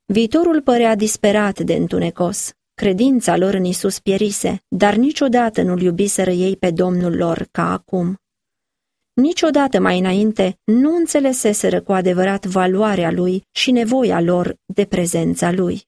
Viitorul 0.06 0.62
părea 0.62 0.96
disperat 0.96 1.60
de 1.60 1.74
întunecos. 1.74 2.52
Credința 2.74 3.38
lor 3.38 3.54
în 3.54 3.64
Isus 3.64 4.00
pierise, 4.00 4.64
dar 4.68 4.96
niciodată 4.96 5.62
nu-l 5.62 5.82
iubiseră 5.82 6.32
ei 6.32 6.56
pe 6.56 6.72
Domnul 6.72 7.16
lor 7.16 7.48
ca 7.52 7.72
acum. 7.72 8.21
Niciodată 9.14 9.80
mai 9.80 10.00
înainte 10.00 10.60
nu 10.64 10.96
înțeleseseră 10.96 11.82
cu 11.82 11.92
adevărat 11.92 12.46
valoarea 12.46 13.12
lui 13.12 13.48
și 13.52 13.72
nevoia 13.72 14.22
lor 14.22 14.56
de 14.66 14.86
prezența 14.86 15.52
lui. 15.52 15.88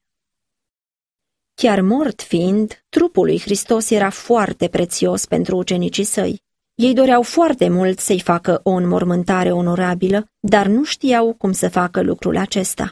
Chiar 1.54 1.82
mort 1.82 2.22
fiind, 2.22 2.84
trupul 2.90 3.26
lui 3.26 3.40
Hristos 3.40 3.90
era 3.90 4.10
foarte 4.10 4.68
prețios 4.68 5.26
pentru 5.26 5.58
ucenicii 5.58 6.04
săi. 6.04 6.42
Ei 6.76 6.94
doreau 6.94 7.22
foarte 7.22 7.70
mult 7.70 8.00
să-i 8.00 8.20
facă 8.20 8.60
o 8.64 8.72
înmormântare 8.72 9.52
onorabilă, 9.52 10.32
dar 10.40 10.68
nu 10.68 10.84
știau 10.84 11.34
cum 11.34 11.52
să 11.52 11.70
facă 11.70 12.02
lucrul 12.02 12.38
acesta. 12.38 12.92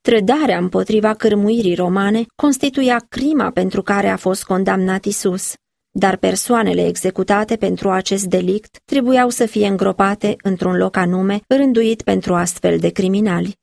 Trădarea 0.00 0.58
împotriva 0.58 1.14
cârmuirii 1.14 1.74
romane 1.74 2.26
constituia 2.34 3.04
crima 3.08 3.50
pentru 3.50 3.82
care 3.82 4.08
a 4.08 4.16
fost 4.16 4.44
condamnat 4.44 5.04
Isus, 5.04 5.54
dar 5.90 6.16
persoanele 6.16 6.86
executate 6.86 7.56
pentru 7.56 7.90
acest 7.90 8.24
delict 8.24 8.80
trebuiau 8.84 9.28
să 9.28 9.46
fie 9.46 9.66
îngropate 9.66 10.36
într-un 10.42 10.76
loc 10.76 10.96
anume 10.96 11.40
rânduit 11.46 12.02
pentru 12.02 12.34
astfel 12.34 12.78
de 12.78 12.88
criminali. 12.88 13.56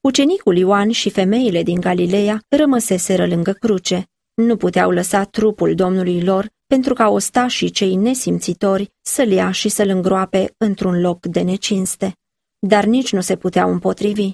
Ucenicul 0.00 0.56
Ioan 0.56 0.90
și 0.90 1.10
femeile 1.10 1.62
din 1.62 1.80
Galileea 1.80 2.42
rămăseseră 2.48 3.26
lângă 3.26 3.52
cruce. 3.52 4.06
Nu 4.34 4.56
puteau 4.56 4.90
lăsa 4.90 5.24
trupul 5.24 5.74
Domnului 5.74 6.22
lor 6.22 6.50
pentru 6.66 6.94
ca 6.94 7.08
ostașii 7.08 7.70
cei 7.70 7.94
nesimțitori 7.94 8.90
să-l 9.00 9.30
ia 9.30 9.50
și 9.50 9.68
să-l 9.68 9.88
îngroape 9.88 10.54
într-un 10.56 11.00
loc 11.00 11.26
de 11.26 11.40
necinste. 11.40 12.16
Dar 12.58 12.84
nici 12.84 13.12
nu 13.12 13.20
se 13.20 13.36
puteau 13.36 13.70
împotrivi. 13.70 14.32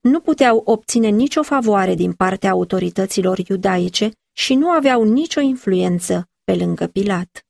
Nu 0.00 0.20
puteau 0.20 0.62
obține 0.64 1.08
nicio 1.08 1.42
favoare 1.42 1.94
din 1.94 2.12
partea 2.12 2.50
autorităților 2.50 3.38
iudaice 3.48 4.10
și 4.32 4.54
nu 4.54 4.68
aveau 4.70 5.02
nicio 5.02 5.40
influență 5.40 6.28
pe 6.44 6.54
lângă 6.54 6.86
Pilat. 6.86 7.46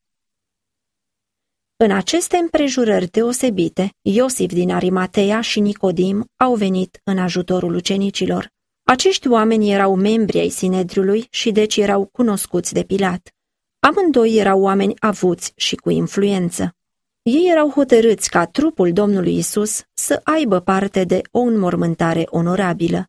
În 1.77 1.91
aceste 1.91 2.37
împrejurări 2.37 3.11
deosebite, 3.11 3.95
Iosif 4.03 4.53
din 4.53 4.71
Arimatea 4.71 5.41
și 5.41 5.61
Nicodim 5.61 6.25
au 6.37 6.55
venit 6.55 7.01
în 7.05 7.19
ajutorul 7.19 7.75
ucenicilor. 7.75 8.53
Acești 8.83 9.29
oameni 9.29 9.73
erau 9.73 9.95
membri 9.95 10.39
ai 10.39 10.49
Sinedriului 10.49 11.27
și 11.31 11.53
deci 11.53 11.77
erau 11.77 12.09
cunoscuți 12.13 12.73
de 12.73 12.83
Pilat. 12.83 13.35
Amândoi 13.79 14.37
erau 14.37 14.61
oameni 14.61 14.95
avuți 14.99 15.53
și 15.57 15.77
cu 15.77 15.91
influență. 15.91 16.77
Ei 17.23 17.49
erau 17.51 17.71
hotărâți 17.71 18.31
ca 18.31 18.47
trupul 18.47 18.93
Domnului 18.93 19.37
Isus 19.37 19.83
să 19.95 20.21
aibă 20.25 20.61
parte 20.61 21.05
de 21.05 21.21
o 21.31 21.41
înmormântare 21.41 22.25
onorabilă. 22.27 23.09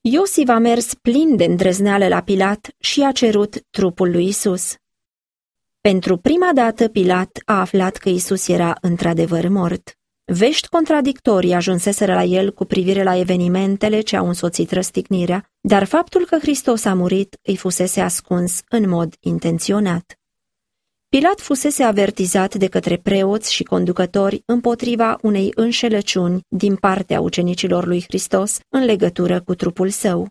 Iosif 0.00 0.48
a 0.48 0.58
mers 0.58 0.94
plin 0.94 1.36
de 1.36 1.44
îndrăzneală 1.44 2.08
la 2.08 2.22
Pilat 2.22 2.68
și 2.78 3.02
a 3.02 3.12
cerut 3.12 3.66
trupul 3.70 4.10
lui 4.10 4.26
Isus. 4.26 4.74
Pentru 5.88 6.16
prima 6.16 6.50
dată 6.54 6.88
Pilat 6.88 7.38
a 7.44 7.60
aflat 7.60 7.96
că 7.96 8.08
Isus 8.08 8.48
era 8.48 8.74
într-adevăr 8.80 9.48
mort. 9.48 9.98
Vești 10.24 10.68
contradictorii 10.68 11.52
ajunseseră 11.52 12.14
la 12.14 12.24
el 12.24 12.52
cu 12.52 12.64
privire 12.64 13.02
la 13.02 13.16
evenimentele 13.16 14.00
ce 14.00 14.16
au 14.16 14.26
însoțit 14.26 14.70
răstignirea, 14.70 15.50
dar 15.60 15.84
faptul 15.84 16.24
că 16.24 16.38
Hristos 16.38 16.84
a 16.84 16.94
murit 16.94 17.38
îi 17.42 17.56
fusese 17.56 18.00
ascuns 18.00 18.60
în 18.68 18.88
mod 18.88 19.14
intenționat. 19.20 20.18
Pilat 21.08 21.40
fusese 21.40 21.82
avertizat 21.82 22.54
de 22.54 22.66
către 22.66 22.96
preoți 22.96 23.52
și 23.52 23.62
conducători 23.62 24.42
împotriva 24.46 25.18
unei 25.22 25.52
înșelăciuni 25.54 26.40
din 26.48 26.76
partea 26.76 27.20
ucenicilor 27.20 27.86
lui 27.86 28.02
Hristos 28.02 28.58
în 28.68 28.84
legătură 28.84 29.40
cu 29.40 29.54
trupul 29.54 29.88
său. 29.88 30.28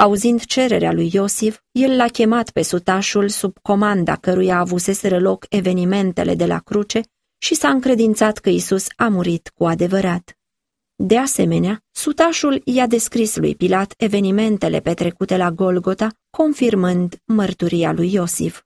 Auzind 0.00 0.44
cererea 0.44 0.92
lui 0.92 1.10
Iosif, 1.12 1.60
el 1.70 1.96
l-a 1.96 2.06
chemat 2.06 2.50
pe 2.50 2.62
sutașul 2.62 3.28
sub 3.28 3.58
comanda 3.62 4.16
căruia 4.16 4.58
avuseseră 4.58 5.18
loc 5.18 5.46
evenimentele 5.48 6.34
de 6.34 6.46
la 6.46 6.58
cruce 6.58 7.00
și 7.38 7.54
s-a 7.54 7.68
încredințat 7.68 8.38
că 8.38 8.48
Isus 8.48 8.86
a 8.96 9.08
murit 9.08 9.52
cu 9.54 9.66
adevărat. 9.66 10.38
De 10.94 11.18
asemenea, 11.18 11.82
sutașul 11.90 12.62
i-a 12.64 12.86
descris 12.86 13.36
lui 13.36 13.54
Pilat 13.54 13.94
evenimentele 13.96 14.80
petrecute 14.80 15.36
la 15.36 15.50
Golgota, 15.50 16.08
confirmând 16.30 17.16
mărturia 17.24 17.92
lui 17.92 18.12
Iosif. 18.12 18.62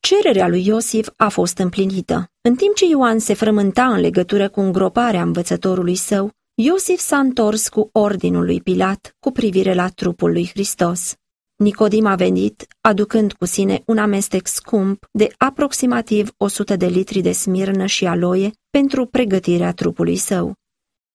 Cererea 0.00 0.48
lui 0.48 0.66
Iosif 0.66 1.08
a 1.16 1.28
fost 1.28 1.58
împlinită. 1.58 2.30
În 2.40 2.54
timp 2.54 2.74
ce 2.74 2.86
Ioan 2.86 3.18
se 3.18 3.34
frământa 3.34 3.86
în 3.86 4.00
legătură 4.00 4.48
cu 4.48 4.60
îngroparea 4.60 5.22
învățătorului 5.22 5.94
său, 5.94 6.32
Iosif 6.60 7.00
s-a 7.00 7.18
întors 7.18 7.68
cu 7.68 7.88
ordinul 7.92 8.44
lui 8.44 8.60
Pilat 8.60 9.16
cu 9.20 9.30
privire 9.30 9.74
la 9.74 9.88
trupul 9.88 10.32
lui 10.32 10.48
Hristos. 10.48 11.14
Nicodim 11.56 12.06
a 12.06 12.14
venit, 12.14 12.66
aducând 12.80 13.32
cu 13.32 13.44
sine 13.44 13.82
un 13.86 13.98
amestec 13.98 14.46
scump 14.46 15.08
de 15.12 15.34
aproximativ 15.36 16.30
100 16.36 16.76
de 16.76 16.86
litri 16.86 17.20
de 17.20 17.32
smirnă 17.32 17.86
și 17.86 18.06
aloie 18.06 18.50
pentru 18.70 19.06
pregătirea 19.06 19.72
trupului 19.72 20.16
său. 20.16 20.54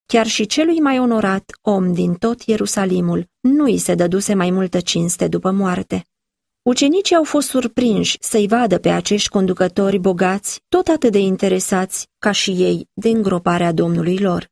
chiar 0.05 0.27
și 0.27 0.45
celui 0.45 0.79
mai 0.79 0.99
onorat 0.99 1.51
om 1.61 1.93
din 1.93 2.13
tot 2.13 2.41
Ierusalimul, 2.41 3.25
nu 3.39 3.63
îi 3.63 3.77
se 3.77 3.95
dăduse 3.95 4.33
mai 4.33 4.51
multă 4.51 4.79
cinste 4.79 5.27
după 5.27 5.51
moarte. 5.51 6.03
Ucenicii 6.61 7.15
au 7.15 7.23
fost 7.23 7.47
surprinși 7.47 8.17
să-i 8.19 8.47
vadă 8.47 8.77
pe 8.77 8.89
acești 8.89 9.29
conducători 9.29 9.99
bogați, 9.99 10.61
tot 10.69 10.87
atât 10.87 11.11
de 11.11 11.19
interesați 11.19 12.07
ca 12.19 12.31
și 12.31 12.51
ei 12.51 12.89
de 12.93 13.09
îngroparea 13.09 13.71
Domnului 13.71 14.17
lor. 14.17 14.51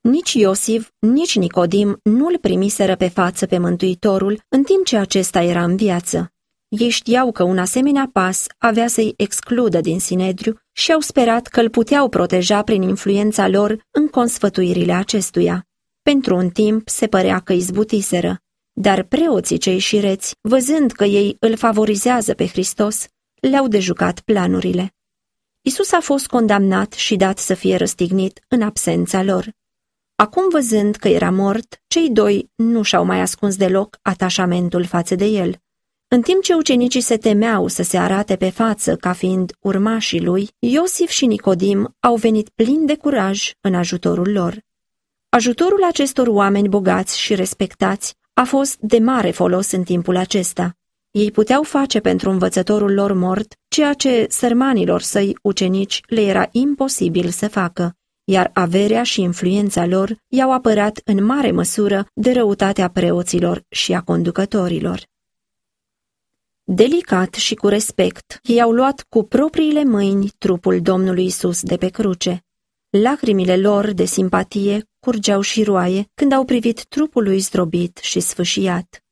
Nici 0.00 0.32
Iosif, 0.32 0.90
nici 0.98 1.36
Nicodim 1.36 2.00
nu-l 2.02 2.38
primiseră 2.38 2.96
pe 2.96 3.08
față 3.08 3.46
pe 3.46 3.58
Mântuitorul 3.58 4.42
în 4.48 4.62
timp 4.62 4.84
ce 4.84 4.96
acesta 4.96 5.42
era 5.42 5.64
în 5.64 5.76
viață. 5.76 6.32
Ei 6.68 6.88
știau 6.88 7.32
că 7.32 7.42
un 7.42 7.58
asemenea 7.58 8.10
pas 8.12 8.46
avea 8.58 8.86
să-i 8.88 9.14
excludă 9.16 9.80
din 9.80 10.00
Sinedriu 10.00 10.58
și 10.72 10.92
au 10.92 11.00
sperat 11.00 11.46
că 11.46 11.60
îl 11.60 11.70
puteau 11.70 12.08
proteja 12.08 12.62
prin 12.62 12.82
influența 12.82 13.48
lor 13.48 13.86
în 13.90 14.08
consfătuirile 14.08 14.92
acestuia. 14.92 15.66
Pentru 16.02 16.36
un 16.36 16.50
timp 16.50 16.88
se 16.88 17.06
părea 17.06 17.38
că 17.38 17.52
izbutiseră, 17.52 18.40
dar 18.72 19.02
preoții 19.02 19.58
cei 19.58 19.78
șireți, 19.78 20.34
văzând 20.40 20.92
că 20.92 21.04
ei 21.04 21.36
îl 21.40 21.56
favorizează 21.56 22.34
pe 22.34 22.46
Hristos, 22.46 23.06
le-au 23.40 23.68
dejucat 23.68 24.20
planurile. 24.20 24.94
Isus 25.60 25.92
a 25.92 26.00
fost 26.00 26.26
condamnat 26.26 26.92
și 26.92 27.16
dat 27.16 27.38
să 27.38 27.54
fie 27.54 27.76
răstignit 27.76 28.40
în 28.48 28.62
absența 28.62 29.22
lor. 29.22 29.58
Acum 30.20 30.48
văzând 30.50 30.96
că 30.96 31.08
era 31.08 31.30
mort, 31.30 31.82
cei 31.86 32.10
doi 32.10 32.50
nu 32.54 32.82
și-au 32.82 33.04
mai 33.04 33.20
ascuns 33.20 33.56
deloc 33.56 33.98
atașamentul 34.02 34.84
față 34.84 35.14
de 35.14 35.24
el. 35.24 35.56
În 36.08 36.22
timp 36.22 36.42
ce 36.42 36.54
ucenicii 36.54 37.00
se 37.00 37.16
temeau 37.16 37.66
să 37.66 37.82
se 37.82 37.98
arate 37.98 38.36
pe 38.36 38.50
față 38.50 38.96
ca 38.96 39.12
fiind 39.12 39.52
urmașii 39.60 40.24
lui, 40.24 40.48
Iosif 40.58 41.08
și 41.08 41.26
Nicodim 41.26 41.96
au 42.00 42.16
venit 42.16 42.48
plini 42.48 42.86
de 42.86 42.96
curaj 42.96 43.52
în 43.60 43.74
ajutorul 43.74 44.32
lor. 44.32 44.58
Ajutorul 45.28 45.84
acestor 45.84 46.26
oameni 46.26 46.68
bogați 46.68 47.18
și 47.18 47.34
respectați 47.34 48.14
a 48.34 48.44
fost 48.44 48.76
de 48.80 48.98
mare 48.98 49.30
folos 49.30 49.70
în 49.70 49.82
timpul 49.82 50.16
acesta. 50.16 50.76
Ei 51.10 51.30
puteau 51.30 51.62
face 51.62 52.00
pentru 52.00 52.30
învățătorul 52.30 52.94
lor 52.94 53.12
mort 53.12 53.54
ceea 53.68 53.92
ce 53.92 54.26
sărmanilor 54.28 55.00
săi 55.00 55.36
ucenici 55.42 56.00
le 56.06 56.20
era 56.20 56.48
imposibil 56.50 57.28
să 57.28 57.48
facă, 57.48 57.94
iar 58.24 58.50
averea 58.54 59.02
și 59.02 59.20
influența 59.20 59.86
lor 59.86 60.16
i-au 60.28 60.52
apărat 60.52 61.00
în 61.04 61.24
mare 61.24 61.50
măsură 61.50 62.06
de 62.14 62.32
răutatea 62.32 62.88
preoților 62.88 63.64
și 63.68 63.92
a 63.92 64.00
conducătorilor. 64.00 65.08
Delicat 66.64 67.34
și 67.34 67.54
cu 67.54 67.68
respect, 67.68 68.38
ei 68.42 68.60
au 68.60 68.72
luat 68.72 69.06
cu 69.08 69.22
propriile 69.24 69.84
mâini 69.84 70.30
trupul 70.38 70.80
Domnului 70.80 71.24
Isus 71.24 71.62
de 71.62 71.76
pe 71.76 71.88
cruce. 71.88 72.44
Lacrimile 72.90 73.56
lor 73.56 73.90
de 73.90 74.04
simpatie 74.04 74.88
curgeau 75.00 75.40
și 75.40 75.62
roaie 75.62 76.10
când 76.14 76.32
au 76.32 76.44
privit 76.44 76.84
trupul 76.84 77.22
lui 77.22 77.38
zdrobit 77.38 77.96
și 77.96 78.20
sfâșiat. 78.20 79.04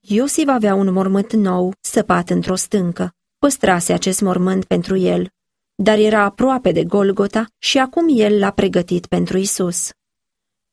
Iosif 0.00 0.48
avea 0.48 0.74
un 0.74 0.92
mormânt 0.92 1.32
nou, 1.32 1.72
săpat 1.80 2.30
într-o 2.30 2.54
stâncă. 2.54 3.14
Păstrase 3.38 3.92
acest 3.92 4.20
mormânt 4.20 4.64
pentru 4.64 4.96
el, 4.96 5.30
dar 5.76 5.98
era 5.98 6.22
aproape 6.22 6.72
de 6.72 6.84
Golgota 6.84 7.46
și 7.58 7.78
acum 7.78 8.06
el 8.08 8.38
l-a 8.38 8.50
pregătit 8.50 9.06
pentru 9.06 9.38
Isus. 9.38 9.90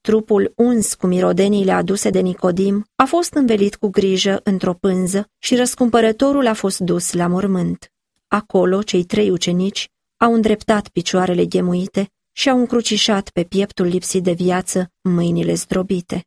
Trupul 0.02 0.54
uns 0.56 0.94
cu 0.94 1.08
mirodenile 1.08 1.72
aduse 1.72 2.10
de 2.10 2.20
Nicodim 2.20 2.86
a 2.96 3.06
fost 3.06 3.34
învelit 3.34 3.76
cu 3.76 3.88
grijă 3.88 4.40
într-o 4.44 4.74
pânză 4.74 5.30
și 5.38 5.56
răscumpărătorul 5.56 6.48
a 6.48 6.54
fost 6.54 6.80
dus 6.80 7.14
la 7.14 7.28
mormânt. 7.28 7.92
Acolo, 8.28 8.84
cei 8.84 9.04
trei 9.04 9.30
ucenici 9.30 9.92
au 10.18 10.34
îndreptat 10.34 10.88
picioarele 10.88 11.46
ghemuite 11.46 12.12
și 12.32 12.50
au 12.50 12.58
încrucișat 12.58 13.30
pe 13.30 13.44
pieptul 13.44 13.86
lipsit 13.86 14.24
de 14.24 14.32
viață 14.32 14.92
mâinile 15.02 15.54
zdrobite. 15.54 16.26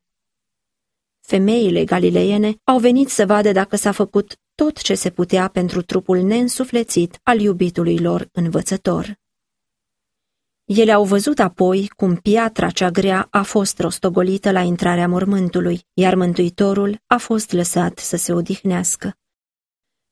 Femeile 1.21 1.85
galileiene 1.85 2.61
au 2.64 2.78
venit 2.78 3.09
să 3.09 3.26
vadă 3.26 3.52
dacă 3.52 3.76
s-a 3.76 3.92
făcut 3.92 4.38
tot 4.63 4.83
ce 4.83 4.95
se 4.95 5.11
putea 5.11 5.49
pentru 5.49 5.83
trupul 5.83 6.19
neînsuflețit 6.19 7.21
al 7.23 7.41
iubitului 7.41 7.99
lor 7.99 8.29
învățător. 8.33 9.19
Ele 10.64 10.92
au 10.92 11.05
văzut 11.05 11.38
apoi 11.38 11.90
cum 11.97 12.16
piatra 12.16 12.71
cea 12.71 12.90
grea 12.90 13.27
a 13.31 13.42
fost 13.42 13.79
rostogolită 13.79 14.51
la 14.51 14.61
intrarea 14.61 15.09
mormântului, 15.09 15.87
iar 15.92 16.14
Mântuitorul 16.14 17.03
a 17.07 17.16
fost 17.16 17.53
lăsat 17.53 17.99
să 17.99 18.16
se 18.16 18.33
odihnească. 18.33 19.16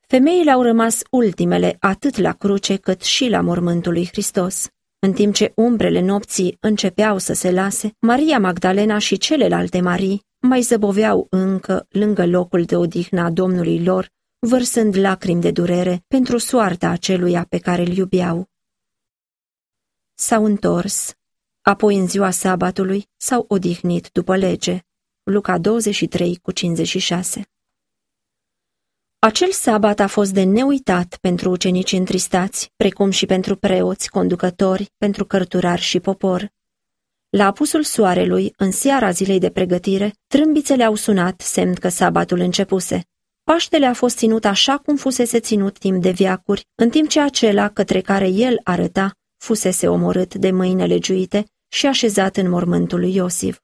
Femeile 0.07 0.51
au 0.51 0.63
rămas 0.63 1.03
ultimele 1.11 1.77
atât 1.81 2.17
la 2.17 2.33
cruce 2.33 2.77
cât 2.77 3.03
și 3.03 3.29
la 3.29 3.41
mormântul 3.41 3.93
lui 3.93 4.07
Hristos. 4.07 4.69
În 4.99 5.13
timp 5.13 5.35
ce 5.35 5.53
umbrele 5.57 6.01
nopții 6.01 6.57
începeau 6.61 7.19
să 7.19 7.33
se 7.33 7.51
lase, 7.51 7.97
Maria 8.01 8.39
Magdalena 8.39 8.99
și 8.99 9.17
celelalte 9.17 9.81
Marii 9.81 10.25
mai 10.39 10.61
zăboveau 10.61 11.27
încă 11.31 11.87
lângă 11.91 12.27
locul 12.27 12.65
de 12.65 12.77
odihnă 12.77 13.21
a 13.21 13.31
Domnului 13.31 13.85
lor, 13.85 14.13
vărsând 14.47 14.97
lacrimi 14.97 15.41
de 15.41 15.51
durere 15.51 16.05
pentru 16.09 16.39
soarta 16.39 16.89
aceluia 16.89 17.47
pe 17.49 17.59
care 17.59 17.83
îl 17.83 17.97
iubeau. 17.97 18.49
S-au 20.15 20.45
întors, 20.45 21.15
apoi 21.61 21.97
în 21.99 22.09
ziua 22.09 22.31
sabatului 22.31 23.09
s-au 23.17 23.45
odihnit 23.49 24.11
după 24.13 24.37
lege. 24.37 24.81
Luca 25.23 25.59
23 25.59 26.37
cu 26.37 26.51
56 26.51 27.49
Acel 29.19 29.51
sabat 29.51 30.01
a 30.01 30.07
fost 30.07 30.33
de 30.33 30.43
neuitat 30.43 31.17
pentru 31.21 31.51
ucenici 31.51 31.93
întristați, 31.93 32.73
precum 32.77 33.11
și 33.11 33.27
pentru 33.27 33.57
preoți, 33.57 34.11
conducători, 34.11 34.93
pentru 34.99 35.25
cărturari 35.25 35.81
și 35.81 36.01
popor. 36.01 36.53
La 37.29 37.47
apusul 37.47 37.83
soarelui, 37.83 38.53
în 38.57 38.71
seara 38.71 39.11
zilei 39.11 39.39
de 39.39 39.51
pregătire, 39.51 40.15
trâmbițele 40.27 40.85
au 40.85 40.95
sunat, 40.95 41.41
semn 41.41 41.75
că 41.75 41.89
sabatul 41.89 42.39
începuse. 42.39 43.09
Paștele 43.45 43.87
a 43.87 43.93
fost 43.93 44.17
ținut 44.17 44.45
așa 44.45 44.79
cum 44.79 44.97
fusese 44.97 45.41
ținut 45.41 45.79
timp 45.79 46.03
de 46.03 46.11
viacuri, 46.11 46.67
în 46.75 46.91
timp 46.91 47.09
ce 47.09 47.21
acela 47.21 47.69
către 47.69 48.01
care 48.01 48.29
el 48.29 48.61
arăta 48.63 49.13
fusese 49.37 49.89
omorât 49.89 50.35
de 50.35 50.51
mâine 50.51 50.87
legiuite 50.87 51.45
și 51.69 51.87
așezat 51.87 52.37
în 52.37 52.49
mormântul 52.49 53.01
lui 53.01 53.15
Iosif. 53.15 53.59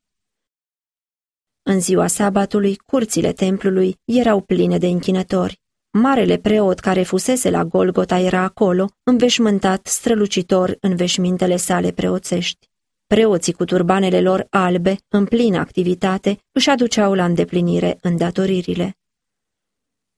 În 1.62 1.80
ziua 1.80 2.06
sabatului, 2.06 2.76
curțile 2.76 3.32
templului 3.32 3.96
erau 4.04 4.40
pline 4.40 4.78
de 4.78 4.86
închinători. 4.86 5.60
Marele 5.90 6.36
preot 6.36 6.78
care 6.78 7.02
fusese 7.02 7.50
la 7.50 7.64
Golgota 7.64 8.18
era 8.18 8.40
acolo, 8.40 8.90
înveșmântat 9.02 9.86
strălucitor 9.86 10.76
în 10.80 10.96
veșmintele 10.96 11.56
sale 11.56 11.90
preoțești. 11.90 12.68
Preoții 13.06 13.52
cu 13.52 13.64
turbanele 13.64 14.20
lor 14.20 14.46
albe, 14.50 14.96
în 15.08 15.24
plină 15.24 15.58
activitate, 15.58 16.38
își 16.52 16.70
aduceau 16.70 17.14
la 17.14 17.24
îndeplinire 17.24 17.98
îndatoririle. 18.00 18.94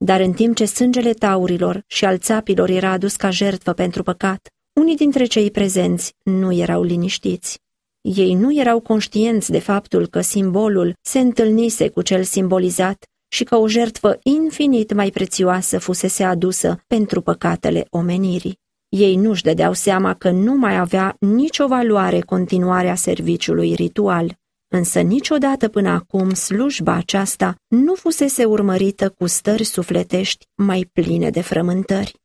Dar 0.05 0.21
în 0.21 0.33
timp 0.33 0.57
ce 0.57 0.65
sângele 0.65 1.13
taurilor 1.13 1.85
și 1.87 2.05
al 2.05 2.19
țapilor 2.19 2.69
era 2.69 2.91
adus 2.91 3.17
ca 3.17 3.31
jertfă 3.31 3.73
pentru 3.73 4.03
păcat, 4.03 4.49
unii 4.81 4.97
dintre 4.97 5.25
cei 5.25 5.51
prezenți 5.51 6.15
nu 6.23 6.53
erau 6.53 6.83
liniștiți. 6.83 7.59
Ei 8.01 8.35
nu 8.35 8.59
erau 8.59 8.81
conștienți 8.81 9.51
de 9.51 9.59
faptul 9.59 10.07
că 10.07 10.21
simbolul 10.21 10.95
se 11.01 11.19
întâlnise 11.19 11.89
cu 11.89 12.03
cel 12.03 12.23
simbolizat 12.23 13.05
și 13.29 13.45
că 13.45 13.57
o 13.57 13.69
jertfă 13.69 14.19
infinit 14.23 14.93
mai 14.93 15.11
prețioasă 15.11 15.79
fusese 15.79 16.25
adusă 16.25 16.83
pentru 16.87 17.21
păcatele 17.21 17.87
omenirii. 17.91 18.59
Ei 18.89 19.17
nu-și 19.17 19.43
dădeau 19.43 19.73
seama 19.73 20.15
că 20.15 20.31
nu 20.31 20.55
mai 20.55 20.77
avea 20.77 21.17
nicio 21.19 21.67
valoare 21.67 22.21
continuarea 22.21 22.95
serviciului 22.95 23.75
ritual, 23.75 24.39
însă 24.73 25.01
niciodată 25.01 25.69
până 25.69 25.89
acum 25.89 26.35
slujba 26.35 26.93
aceasta 26.93 27.57
nu 27.69 27.95
fusese 27.95 28.45
urmărită 28.45 29.11
cu 29.11 29.27
stări 29.27 29.65
sufletești 29.65 30.47
mai 30.55 30.91
pline 30.93 31.31
de 31.31 31.41
frământări. 31.41 32.21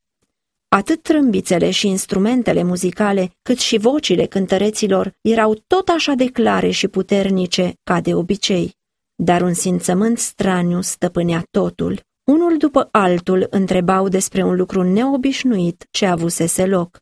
Atât 0.68 1.02
trâmbițele 1.02 1.70
și 1.70 1.88
instrumentele 1.88 2.64
muzicale, 2.64 3.32
cât 3.42 3.60
și 3.60 3.78
vocile 3.78 4.26
cântăreților 4.26 5.14
erau 5.22 5.64
tot 5.68 5.88
așa 5.88 6.14
de 6.14 6.26
clare 6.26 6.70
și 6.70 6.88
puternice 6.88 7.74
ca 7.84 8.02
de 8.02 8.14
obicei, 8.14 8.76
dar 9.16 9.42
un 9.42 9.54
simțământ 9.54 10.18
straniu 10.18 10.82
stăpânea 10.82 11.44
totul. 11.52 12.02
Unul 12.24 12.58
după 12.58 12.88
altul 12.92 13.48
întrebau 13.50 14.08
despre 14.08 14.44
un 14.44 14.56
lucru 14.56 14.82
neobișnuit 14.82 15.88
ce 15.92 16.06
avusese 16.06 16.66
loc. 16.66 16.98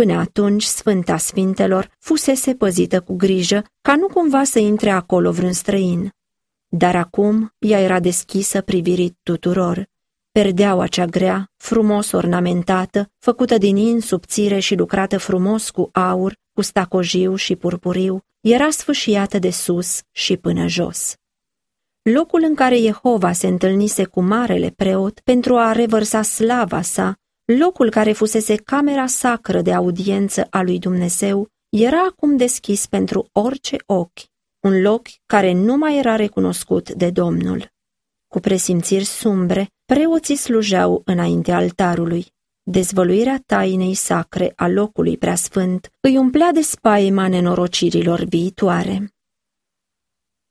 Până 0.00 0.18
atunci, 0.18 0.62
Sfânta 0.62 1.16
Sfintelor 1.16 1.90
fusese 1.98 2.54
păzită 2.54 3.00
cu 3.00 3.16
grijă 3.16 3.64
ca 3.80 3.96
nu 3.96 4.06
cumva 4.06 4.44
să 4.44 4.58
intre 4.58 4.90
acolo 4.90 5.30
vreun 5.30 5.52
străin. 5.52 6.12
Dar 6.68 6.96
acum 6.96 7.54
ea 7.58 7.80
era 7.80 8.00
deschisă 8.00 8.60
privirii 8.60 9.18
tuturor. 9.22 9.88
Perdeaua 10.32 10.86
cea 10.86 11.04
grea, 11.04 11.50
frumos 11.56 12.12
ornamentată, 12.12 13.10
făcută 13.18 13.58
din 13.58 13.76
in 13.76 14.00
subțire 14.00 14.58
și 14.58 14.74
lucrată 14.74 15.18
frumos 15.18 15.70
cu 15.70 15.88
aur, 15.92 16.36
cu 16.52 16.62
stacojiu 16.62 17.34
și 17.34 17.56
purpuriu, 17.56 18.24
era 18.40 18.70
sfâșiată 18.70 19.38
de 19.38 19.50
sus 19.50 20.00
și 20.10 20.36
până 20.36 20.66
jos. 20.66 21.14
Locul 22.02 22.42
în 22.42 22.54
care 22.54 22.76
Jehova 22.76 23.32
se 23.32 23.46
întâlnise 23.46 24.04
cu 24.04 24.20
marele 24.20 24.72
preot 24.76 25.20
pentru 25.20 25.56
a 25.56 25.72
revărsa 25.72 26.22
slava 26.22 26.82
sa, 26.82 27.18
locul 27.58 27.90
care 27.90 28.12
fusese 28.12 28.56
camera 28.56 29.06
sacră 29.06 29.60
de 29.60 29.72
audiență 29.72 30.46
a 30.50 30.62
lui 30.62 30.78
Dumnezeu, 30.78 31.48
era 31.68 32.04
acum 32.10 32.36
deschis 32.36 32.86
pentru 32.86 33.28
orice 33.32 33.76
ochi, 33.86 34.20
un 34.60 34.80
loc 34.80 35.02
care 35.26 35.52
nu 35.52 35.76
mai 35.76 35.98
era 35.98 36.16
recunoscut 36.16 36.92
de 36.92 37.10
Domnul. 37.10 37.72
Cu 38.28 38.40
presimțiri 38.40 39.04
sumbre, 39.04 39.70
preoții 39.84 40.36
slujeau 40.36 41.02
înaintea 41.04 41.56
altarului. 41.56 42.26
Dezvăluirea 42.62 43.42
tainei 43.46 43.94
sacre 43.94 44.52
a 44.56 44.68
locului 44.68 45.16
preasfânt 45.16 45.90
îi 46.00 46.16
umplea 46.16 46.52
de 46.52 46.60
spaima 46.60 47.28
nenorocirilor 47.28 48.20
viitoare. 48.20 49.12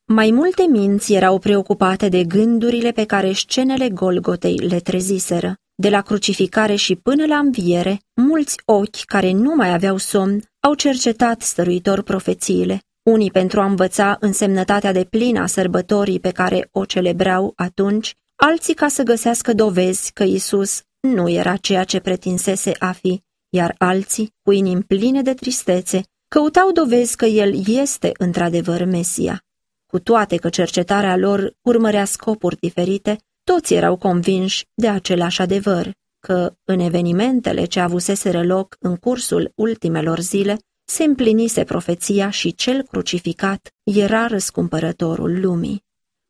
Mai 0.05 0.31
multe 0.31 0.63
minți 0.69 1.13
erau 1.13 1.39
preocupate 1.39 2.09
de 2.09 2.23
gândurile 2.23 2.91
pe 2.91 3.05
care 3.05 3.33
scenele 3.33 3.89
Golgotei 3.89 4.57
le 4.57 4.79
treziseră. 4.79 5.55
De 5.81 5.89
la 5.89 6.01
crucificare 6.01 6.75
și 6.75 6.95
până 6.95 7.25
la 7.25 7.37
înviere, 7.37 7.99
mulți 8.13 8.55
ochi 8.65 9.03
care 9.05 9.31
nu 9.31 9.55
mai 9.55 9.73
aveau 9.73 9.97
somn 9.97 10.41
au 10.59 10.73
cercetat 10.73 11.41
stăruitor 11.41 12.01
profețiile, 12.01 12.83
unii 13.03 13.31
pentru 13.31 13.59
a 13.59 13.65
învăța 13.65 14.17
însemnătatea 14.19 14.91
de 14.91 15.03
plină 15.03 15.39
a 15.39 15.45
sărbătorii 15.45 16.19
pe 16.19 16.31
care 16.31 16.69
o 16.71 16.85
celebrau 16.85 17.53
atunci, 17.55 18.15
alții 18.35 18.73
ca 18.73 18.87
să 18.87 19.03
găsească 19.03 19.53
dovezi 19.53 20.11
că 20.13 20.23
Isus 20.23 20.81
nu 20.99 21.29
era 21.29 21.55
ceea 21.55 21.83
ce 21.83 21.99
pretinsese 21.99 22.71
a 22.79 22.91
fi, 22.91 23.21
iar 23.49 23.75
alții, 23.77 24.33
cu 24.43 24.51
inimi 24.51 24.83
pline 24.83 25.21
de 25.21 25.33
tristețe, 25.33 26.01
căutau 26.27 26.71
dovezi 26.71 27.15
că 27.15 27.25
El 27.25 27.67
este 27.67 28.11
într-adevăr 28.17 28.83
Mesia. 28.83 29.43
Cu 29.85 29.99
toate 29.99 30.37
că 30.37 30.49
cercetarea 30.49 31.17
lor 31.17 31.53
urmărea 31.61 32.05
scopuri 32.05 32.57
diferite, 32.59 33.17
toți 33.53 33.73
erau 33.73 33.97
convinși 33.97 34.65
de 34.73 34.89
același 34.89 35.41
adevăr, 35.41 35.91
că 36.19 36.53
în 36.63 36.79
evenimentele 36.79 37.65
ce 37.65 37.79
avuseseră 37.79 38.43
loc 38.43 38.75
în 38.79 38.95
cursul 38.95 39.51
ultimelor 39.55 40.19
zile, 40.19 40.57
se 40.85 41.03
împlinise 41.03 41.63
profeția 41.63 42.29
și 42.29 42.55
cel 42.55 42.83
crucificat 42.83 43.73
era 43.83 44.27
răscumpărătorul 44.27 45.39
lumii. 45.39 45.83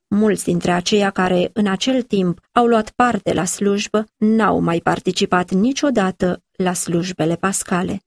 Mulți 0.08 0.44
dintre 0.44 0.72
aceia 0.72 1.10
care 1.10 1.50
în 1.54 1.68
acel 1.68 2.02
timp 2.02 2.40
au 2.52 2.66
luat 2.66 2.92
parte 2.92 3.34
la 3.34 3.46
slujbă 3.46 4.06
n-au 4.18 4.60
mai 4.60 4.80
participat 4.80 5.52
niciodată 5.52 6.44
la 6.56 6.74
slujbele 6.74 7.36
pascale. 7.36 8.02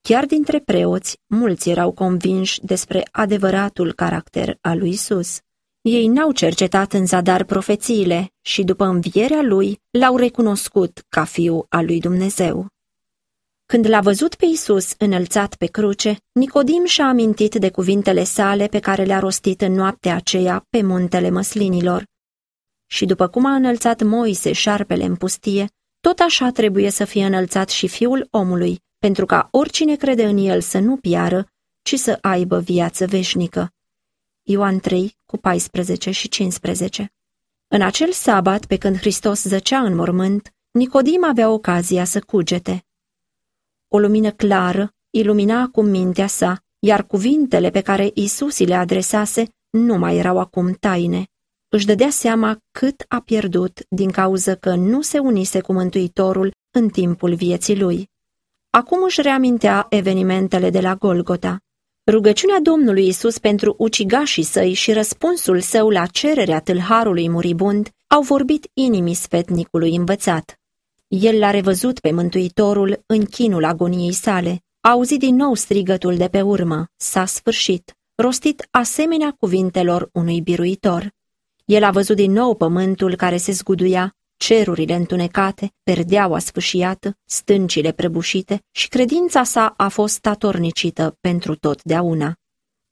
Chiar 0.00 0.26
dintre 0.26 0.60
preoți, 0.60 1.18
mulți 1.26 1.70
erau 1.70 1.92
convinși 1.92 2.60
despre 2.64 3.08
adevăratul 3.10 3.92
caracter 3.92 4.58
al 4.60 4.78
lui 4.78 4.88
Isus. 4.88 5.40
Ei 5.82 6.06
n-au 6.06 6.32
cercetat 6.32 6.92
în 6.92 7.06
zadar 7.06 7.44
profețiile 7.44 8.32
și 8.40 8.62
după 8.62 8.84
învierea 8.84 9.42
lui 9.42 9.80
l-au 9.90 10.16
recunoscut 10.16 11.04
ca 11.08 11.24
fiu 11.24 11.66
al 11.68 11.84
lui 11.84 12.00
Dumnezeu. 12.00 12.66
Când 13.66 13.88
l-a 13.88 14.00
văzut 14.00 14.34
pe 14.34 14.44
Isus 14.46 14.94
înălțat 14.98 15.54
pe 15.54 15.66
cruce, 15.66 16.16
Nicodim 16.32 16.84
și-a 16.84 17.06
amintit 17.06 17.54
de 17.54 17.70
cuvintele 17.70 18.24
sale 18.24 18.66
pe 18.66 18.78
care 18.78 19.04
le-a 19.04 19.18
rostit 19.18 19.60
în 19.60 19.72
noaptea 19.72 20.14
aceea 20.14 20.66
pe 20.70 20.82
muntele 20.82 21.30
măslinilor. 21.30 22.04
Și 22.86 23.04
după 23.04 23.28
cum 23.28 23.46
a 23.46 23.54
înălțat 23.54 24.02
Moise 24.02 24.52
șarpele 24.52 25.04
în 25.04 25.16
pustie, 25.16 25.66
tot 26.00 26.18
așa 26.18 26.50
trebuie 26.50 26.90
să 26.90 27.04
fie 27.04 27.24
înălțat 27.24 27.68
și 27.68 27.88
fiul 27.88 28.28
omului, 28.30 28.80
pentru 28.98 29.26
ca 29.26 29.48
oricine 29.50 29.96
crede 29.96 30.24
în 30.24 30.36
el 30.36 30.60
să 30.60 30.78
nu 30.78 30.96
piară, 30.96 31.46
ci 31.82 31.94
să 31.94 32.18
aibă 32.20 32.58
viață 32.58 33.06
veșnică. 33.06 33.72
Ioan 34.44 34.78
3, 34.78 35.16
cu 35.26 35.36
14 35.36 36.10
și 36.10 36.28
15 36.28 37.12
În 37.68 37.82
acel 37.82 38.12
sabat, 38.12 38.66
pe 38.66 38.76
când 38.76 38.96
Hristos 38.96 39.42
zăcea 39.42 39.78
în 39.78 39.94
mormânt, 39.94 40.54
Nicodim 40.70 41.24
avea 41.24 41.50
ocazia 41.50 42.04
să 42.04 42.20
cugete. 42.20 42.84
O 43.88 43.98
lumină 43.98 44.30
clară 44.30 44.94
ilumina 45.10 45.60
acum 45.60 45.86
mintea 45.86 46.26
sa, 46.26 46.64
iar 46.78 47.06
cuvintele 47.06 47.70
pe 47.70 47.80
care 47.80 48.10
Isus 48.14 48.58
le 48.58 48.74
adresase 48.74 49.54
nu 49.70 49.98
mai 49.98 50.16
erau 50.16 50.38
acum 50.38 50.72
taine. 50.72 51.26
Își 51.68 51.86
dădea 51.86 52.10
seama 52.10 52.58
cât 52.70 53.04
a 53.08 53.20
pierdut 53.20 53.80
din 53.88 54.10
cauză 54.10 54.56
că 54.56 54.74
nu 54.74 55.02
se 55.02 55.18
unise 55.18 55.60
cu 55.60 55.72
Mântuitorul 55.72 56.52
în 56.70 56.88
timpul 56.88 57.34
vieții 57.34 57.78
lui. 57.78 58.10
Acum 58.70 59.02
își 59.02 59.22
reamintea 59.22 59.86
evenimentele 59.90 60.70
de 60.70 60.80
la 60.80 60.94
Golgota. 60.94 61.62
Rugăciunea 62.06 62.60
Domnului 62.62 63.06
Isus 63.06 63.38
pentru 63.38 63.74
ucigașii 63.78 64.42
săi 64.42 64.72
și 64.72 64.92
răspunsul 64.92 65.60
său 65.60 65.88
la 65.88 66.06
cererea 66.06 66.60
tâlharului 66.60 67.28
muribund 67.28 67.88
au 68.06 68.22
vorbit 68.22 68.70
inimii 68.74 69.14
sfetnicului 69.14 69.96
învățat. 69.96 70.60
El 71.08 71.38
l-a 71.38 71.50
revăzut 71.50 72.00
pe 72.00 72.10
Mântuitorul 72.10 73.02
în 73.06 73.24
chinul 73.24 73.64
agoniei 73.64 74.12
sale, 74.12 74.62
a 74.80 74.90
auzit 74.90 75.18
din 75.18 75.34
nou 75.34 75.54
strigătul 75.54 76.16
de 76.16 76.28
pe 76.28 76.40
urmă, 76.40 76.86
s-a 76.96 77.24
sfârșit, 77.24 77.96
rostit 78.14 78.68
asemenea 78.70 79.36
cuvintelor 79.38 80.08
unui 80.12 80.40
biruitor. 80.40 81.12
El 81.64 81.84
a 81.84 81.90
văzut 81.90 82.16
din 82.16 82.32
nou 82.32 82.54
pământul 82.54 83.16
care 83.16 83.36
se 83.36 83.52
zguduia, 83.52 84.16
cerurile 84.42 84.94
întunecate, 84.94 85.72
perdeaua 85.82 86.38
sfâșiată, 86.38 87.16
stâncile 87.24 87.92
prăbușite 87.92 88.62
și 88.70 88.88
credința 88.88 89.42
sa 89.44 89.74
a 89.76 89.88
fost 89.88 90.14
statornicită 90.14 91.16
pentru 91.20 91.54
totdeauna. 91.54 92.34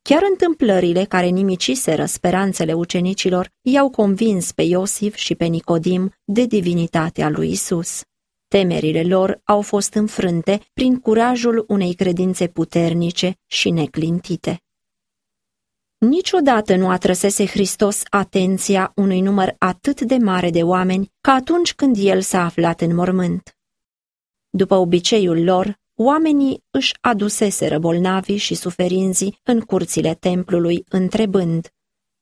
Chiar 0.02 0.22
întâmplările 0.30 1.04
care 1.04 1.26
nimiciseră 1.26 2.04
speranțele 2.04 2.72
ucenicilor 2.72 3.50
i-au 3.60 3.90
convins 3.90 4.52
pe 4.52 4.62
Iosif 4.62 5.14
și 5.14 5.34
pe 5.34 5.44
Nicodim 5.44 6.12
de 6.24 6.44
divinitatea 6.44 7.28
lui 7.28 7.50
Isus. 7.50 8.00
Temerile 8.48 9.02
lor 9.02 9.40
au 9.44 9.60
fost 9.60 9.94
înfrânte 9.94 10.60
prin 10.72 10.98
curajul 10.98 11.64
unei 11.68 11.94
credințe 11.94 12.46
puternice 12.46 13.34
și 13.46 13.70
neclintite. 13.70 14.62
Niciodată 16.00 16.76
nu 16.76 16.90
atrăsese 16.90 17.46
Hristos 17.46 18.02
atenția 18.08 18.92
unui 18.94 19.20
număr 19.20 19.54
atât 19.58 20.00
de 20.00 20.16
mare 20.16 20.50
de 20.50 20.62
oameni 20.62 21.12
ca 21.20 21.32
atunci 21.32 21.74
când 21.74 21.96
el 21.98 22.20
s-a 22.20 22.44
aflat 22.44 22.80
în 22.80 22.94
mormânt. 22.94 23.56
După 24.50 24.74
obiceiul 24.74 25.44
lor, 25.44 25.78
oamenii 25.94 26.64
își 26.70 26.94
aduseseră 27.00 27.78
bolnavii 27.78 28.36
și 28.36 28.54
suferinzii 28.54 29.40
în 29.42 29.60
curțile 29.60 30.14
templului, 30.14 30.84
întrebând, 30.88 31.68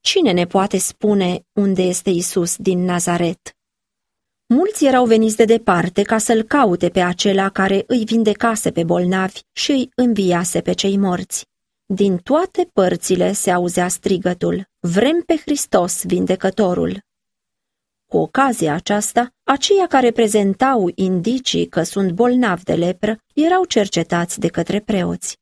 Cine 0.01 0.33
ne 0.33 0.47
poate 0.47 0.79
spune 0.79 1.47
unde 1.53 1.83
este 1.83 2.11
Isus 2.11 2.57
din 2.57 2.85
Nazaret? 2.85 3.57
Mulți 4.47 4.87
erau 4.87 5.07
veniți 5.07 5.37
de 5.37 5.45
departe 5.45 6.03
ca 6.03 6.19
să-l 6.19 6.43
caute 6.43 6.89
pe 6.89 7.01
acela 7.01 7.49
care 7.49 7.85
îi 7.87 8.05
vindecase 8.05 8.71
pe 8.71 8.85
bolnavi 8.85 9.41
și 9.53 9.71
îi 9.71 9.89
înviase 9.95 10.61
pe 10.61 10.73
cei 10.73 10.97
morți. 10.97 11.47
Din 11.95 12.17
toate 12.17 12.71
părțile 12.73 13.33
se 13.33 13.51
auzea 13.51 13.89
strigătul, 13.89 14.65
vrem 14.79 15.23
pe 15.27 15.37
Hristos, 15.37 16.05
vindecătorul. 16.05 17.01
Cu 18.11 18.17
ocazia 18.17 18.75
aceasta, 18.75 19.35
aceia 19.43 19.87
care 19.87 20.11
prezentau 20.11 20.91
indicii 20.95 21.67
că 21.67 21.83
sunt 21.83 22.13
bolnavi 22.13 22.63
de 22.63 22.75
lepră 22.75 23.19
erau 23.35 23.65
cercetați 23.65 24.41
de 24.41 24.49
către 24.49 24.81
preoți. 24.81 25.39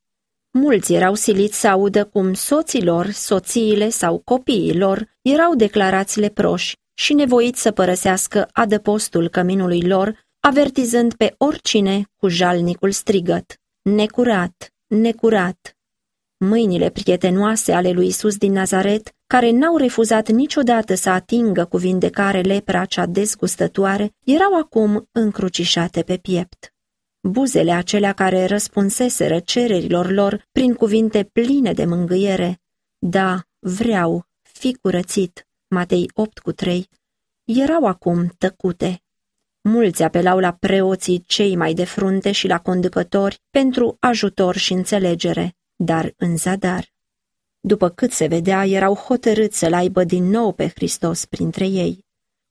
Mulți 0.51 0.95
erau 0.95 1.15
siliți 1.15 1.61
să 1.61 1.69
audă 1.69 2.05
cum 2.05 2.35
soților, 2.35 3.11
soțiile 3.11 3.89
sau 3.89 4.19
copiii 4.25 4.79
lor 4.79 5.17
erau 5.23 5.55
declarați 5.55 6.21
leproși 6.21 6.77
și 6.95 7.15
nevoiți 7.15 7.61
să 7.61 7.73
părăsească 7.73 8.49
adăpostul 8.53 9.29
căminului 9.29 9.83
lor, 9.83 10.27
avertizând 10.41 11.15
pe 11.15 11.35
oricine 11.39 12.03
cu 12.17 12.29
jalnicul 12.29 12.91
strigăt, 12.91 13.61
necurat, 13.83 14.75
necurat. 14.87 15.76
Mâinile 16.39 16.91
prietenoase 16.91 17.73
ale 17.73 17.91
lui 17.91 18.07
Isus 18.07 18.37
din 18.37 18.53
Nazaret, 18.53 19.15
care 19.27 19.51
n-au 19.51 19.77
refuzat 19.77 20.29
niciodată 20.29 20.95
să 20.95 21.11
atingă 21.11 21.65
cu 21.65 21.77
vindecare 21.77 22.41
lepra 22.41 22.85
cea 22.85 23.07
dezgustătoare, 23.07 24.15
erau 24.25 24.59
acum 24.59 25.09
încrucișate 25.13 26.03
pe 26.03 26.17
piept. 26.17 26.75
Buzele 27.21 27.73
acelea 27.73 28.13
care 28.13 28.45
răspunseseră 28.45 29.39
cererilor 29.39 30.11
lor 30.11 30.47
prin 30.53 30.75
cuvinte 30.75 31.25
pline 31.33 31.73
de 31.73 31.85
mângâiere, 31.85 32.61
da, 32.99 33.43
vreau, 33.59 34.27
fi 34.43 34.77
curățit, 34.81 35.47
Matei 35.69 36.11
8 36.15 36.39
cu 36.39 36.53
3, 36.53 36.89
erau 37.45 37.85
acum 37.85 38.33
tăcute. 38.39 39.03
Mulți 39.61 40.03
apelau 40.03 40.39
la 40.39 40.53
preoții 40.53 41.25
cei 41.27 41.57
mai 41.57 41.75
de 41.75 41.85
frunte 41.85 42.33
și 42.33 42.47
la 42.47 42.59
conducători 42.59 43.41
pentru 43.51 43.97
ajutor 44.01 44.57
și 44.57 44.73
înțelegere, 44.73 45.57
dar 45.77 46.15
în 46.17 46.37
zadar. 46.37 46.93
După 47.61 47.89
cât 47.89 48.13
se 48.13 48.27
vedea, 48.27 48.67
erau 48.67 48.95
hotărâți 48.95 49.59
să-l 49.59 49.73
aibă 49.73 50.05
din 50.05 50.25
nou 50.25 50.53
pe 50.53 50.69
Hristos 50.69 51.25
printre 51.25 51.67
ei. 51.67 52.05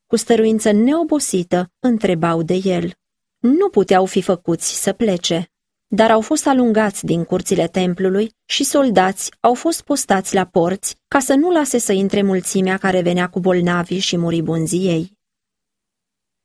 Cu 0.06 0.16
stăruință 0.16 0.72
neobosită 0.72 1.72
întrebau 1.80 2.44
de 2.44 2.60
el. 2.64 2.94
Nu 3.40 3.70
puteau 3.70 4.06
fi 4.06 4.22
făcuți 4.22 4.82
să 4.82 4.94
plece, 4.94 5.50
dar 5.88 6.12
au 6.12 6.22
fost 6.22 6.48
alungați 6.48 7.06
din 7.06 7.24
curțile 7.24 7.68
templului 7.68 8.32
și 8.46 8.64
soldați 8.64 9.32
au 9.40 9.54
fost 9.54 9.82
postați 9.82 10.34
la 10.34 10.46
porți 10.46 10.96
ca 11.08 11.20
să 11.20 11.34
nu 11.34 11.52
lase 11.52 11.78
să 11.78 11.92
intre 11.92 12.22
mulțimea 12.22 12.78
care 12.78 13.02
venea 13.02 13.30
cu 13.30 13.40
bolnavii 13.40 14.00
și 14.00 14.18
muribunzii 14.18 14.88
ei. 14.88 15.12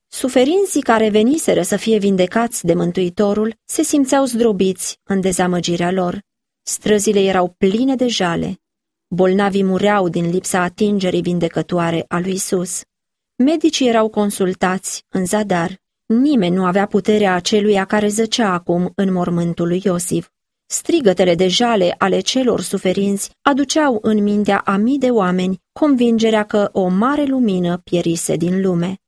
Suferinții 0.09 0.83
care 0.83 1.09
veniseră 1.09 1.63
să 1.63 1.77
fie 1.77 1.99
vindecați 1.99 2.65
de 2.65 2.75
Mântuitorul 2.75 3.55
se 3.65 3.83
simțeau 3.83 4.25
zdrobiți 4.25 5.01
în 5.03 5.21
dezamăgirea 5.21 5.91
lor. 5.91 6.29
Străzile 6.63 7.21
erau 7.21 7.55
pline 7.59 7.95
de 7.95 8.07
jale. 8.07 8.61
Bolnavii 9.09 9.65
mureau 9.65 10.09
din 10.09 10.31
lipsa 10.31 10.61
atingerii 10.63 11.23
vindecătoare 11.23 12.05
a 12.09 12.19
lui 12.19 12.33
Isus. 12.33 12.83
Medicii 13.37 13.89
erau 13.89 14.09
consultați 14.09 15.05
în 15.09 15.25
zadar. 15.25 15.81
Nimeni 16.07 16.55
nu 16.55 16.65
avea 16.65 16.87
puterea 16.87 17.35
aceluia 17.35 17.85
care 17.85 18.09
zăcea 18.09 18.53
acum 18.53 18.93
în 18.95 19.13
mormântul 19.13 19.67
lui 19.69 19.81
Iosif. 19.85 20.29
Strigătele 20.67 21.35
de 21.35 21.49
jale 21.49 21.95
ale 21.99 22.21
celor 22.21 22.61
suferinți 22.61 23.31
aduceau 23.43 23.99
în 24.03 24.23
mintea 24.23 24.59
a 24.59 24.77
mii 24.77 24.99
de 24.99 25.11
oameni 25.11 25.63
convingerea 25.73 26.45
că 26.45 26.69
o 26.73 26.89
mare 26.89 27.25
lumină 27.25 27.79
pierise 27.79 28.37
din 28.37 28.61
lume. 28.61 29.01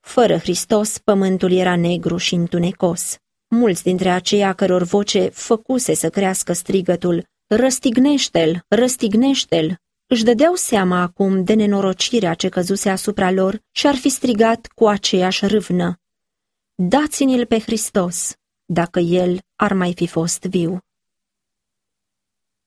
Fără 0.00 0.36
Hristos, 0.36 0.98
pământul 0.98 1.52
era 1.52 1.76
negru 1.76 2.16
și 2.16 2.34
întunecos. 2.34 3.18
Mulți 3.48 3.82
dintre 3.82 4.08
aceia 4.08 4.52
căror 4.52 4.82
voce 4.82 5.28
făcuse 5.28 5.94
să 5.94 6.10
crească 6.10 6.52
strigătul, 6.52 7.26
Răstignește-l, 7.48 8.64
răstignește-l, 8.68 9.80
își 10.06 10.24
dădeau 10.24 10.54
seama 10.54 11.00
acum 11.00 11.44
de 11.44 11.54
nenorocirea 11.54 12.34
ce 12.34 12.48
căzuse 12.48 12.90
asupra 12.90 13.30
lor 13.30 13.62
și 13.70 13.86
ar 13.86 13.94
fi 13.94 14.08
strigat 14.08 14.66
cu 14.74 14.86
aceeași 14.86 15.46
râvnă. 15.46 16.00
Dați-ni-l 16.74 17.46
pe 17.46 17.58
Hristos, 17.58 18.34
dacă 18.64 18.98
el 18.98 19.40
ar 19.56 19.72
mai 19.72 19.92
fi 19.94 20.06
fost 20.06 20.42
viu. 20.42 20.80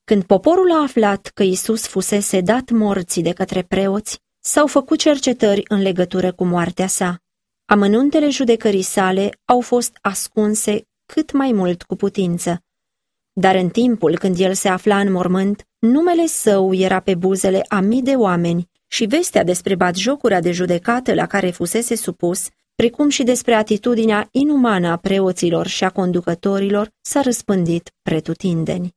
Când 0.04 0.24
poporul 0.24 0.72
a 0.72 0.82
aflat 0.82 1.32
că 1.34 1.44
Isus 1.44 1.88
fusese 1.88 2.42
dat 2.42 2.70
morții 2.70 3.22
de 3.22 3.34
către 3.34 3.62
preoți, 3.62 4.20
s-au 4.40 4.68
făcut 4.68 5.00
cercetări 5.00 5.64
în 5.68 5.82
legătură 5.82 6.34
cu 6.34 6.46
moartea 6.46 6.88
sa. 6.88 7.22
Amănuntele 7.72 8.30
judecării 8.30 8.82
sale 8.82 9.30
au 9.46 9.62
fost 9.62 9.98
ascunse 10.02 10.88
cât 11.06 11.32
mai 11.32 11.52
mult 11.52 11.84
cu 11.84 11.96
putință. 11.96 12.64
Dar 13.34 13.56
în 13.56 13.70
timpul 13.70 14.18
când 14.18 14.40
el 14.40 14.54
se 14.54 14.68
afla 14.68 15.00
în 15.00 15.12
mormânt, 15.12 15.68
numele 15.80 16.26
său 16.26 16.74
era 16.74 17.00
pe 17.00 17.16
buzele 17.16 17.66
a 17.68 17.80
mii 17.80 18.02
de 18.02 18.16
oameni 18.16 18.70
și 18.88 19.06
vestea 19.06 19.44
despre 19.44 19.76
batjocura 19.76 20.40
de 20.40 20.52
judecată 20.52 21.14
la 21.14 21.26
care 21.26 21.50
fusese 21.50 21.96
supus, 21.96 22.48
precum 22.76 23.10
și 23.10 23.24
despre 23.24 23.54
atitudinea 23.54 24.28
inumană 24.32 24.88
a 24.88 24.98
preoților 24.98 25.68
și 25.68 25.84
a 25.84 25.90
conducătorilor, 25.90 26.90
s-a 27.02 27.22
răspândit 27.22 27.92
pretutindeni. 28.02 28.96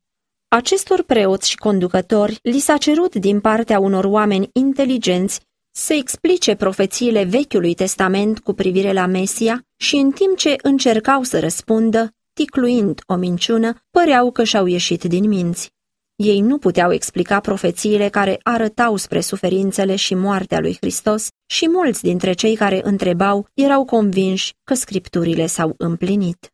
Acestor 0.49 1.03
preoți 1.03 1.51
și 1.51 1.57
conducători 1.57 2.39
li 2.43 2.59
s-a 2.59 2.77
cerut 2.77 3.15
din 3.15 3.41
partea 3.41 3.79
unor 3.79 4.05
oameni 4.05 4.49
inteligenți 4.53 5.41
să 5.75 5.93
explice 5.93 6.55
profețiile 6.55 7.25
Vechiului 7.25 7.75
Testament 7.75 8.39
cu 8.39 8.53
privire 8.53 8.93
la 8.93 9.07
Mesia 9.07 9.67
și 9.77 9.97
în 9.97 10.11
timp 10.11 10.37
ce 10.37 10.57
încercau 10.63 11.23
să 11.23 11.41
răspundă, 11.41 12.15
ticluind 12.33 13.01
o 13.07 13.15
minciună, 13.15 13.75
păreau 13.91 14.31
că 14.31 14.45
și-au 14.45 14.67
ieșit 14.67 15.05
din 15.05 15.29
minți. 15.29 15.71
Ei 16.17 16.41
nu 16.41 16.59
puteau 16.59 16.93
explica 16.93 17.41
profețiile 17.41 18.09
care 18.09 18.39
arătau 18.43 18.97
spre 18.97 19.21
suferințele 19.21 19.97
și 19.97 20.15
moartea 20.15 20.61
lui 20.61 20.77
Hristos 20.81 21.29
și 21.47 21.69
mulți 21.69 22.03
dintre 22.03 22.33
cei 22.33 22.55
care 22.57 22.81
întrebau 22.85 23.47
erau 23.55 23.85
convinși 23.85 24.55
că 24.65 24.75
scripturile 24.75 25.47
s-au 25.47 25.75
împlinit. 25.77 26.53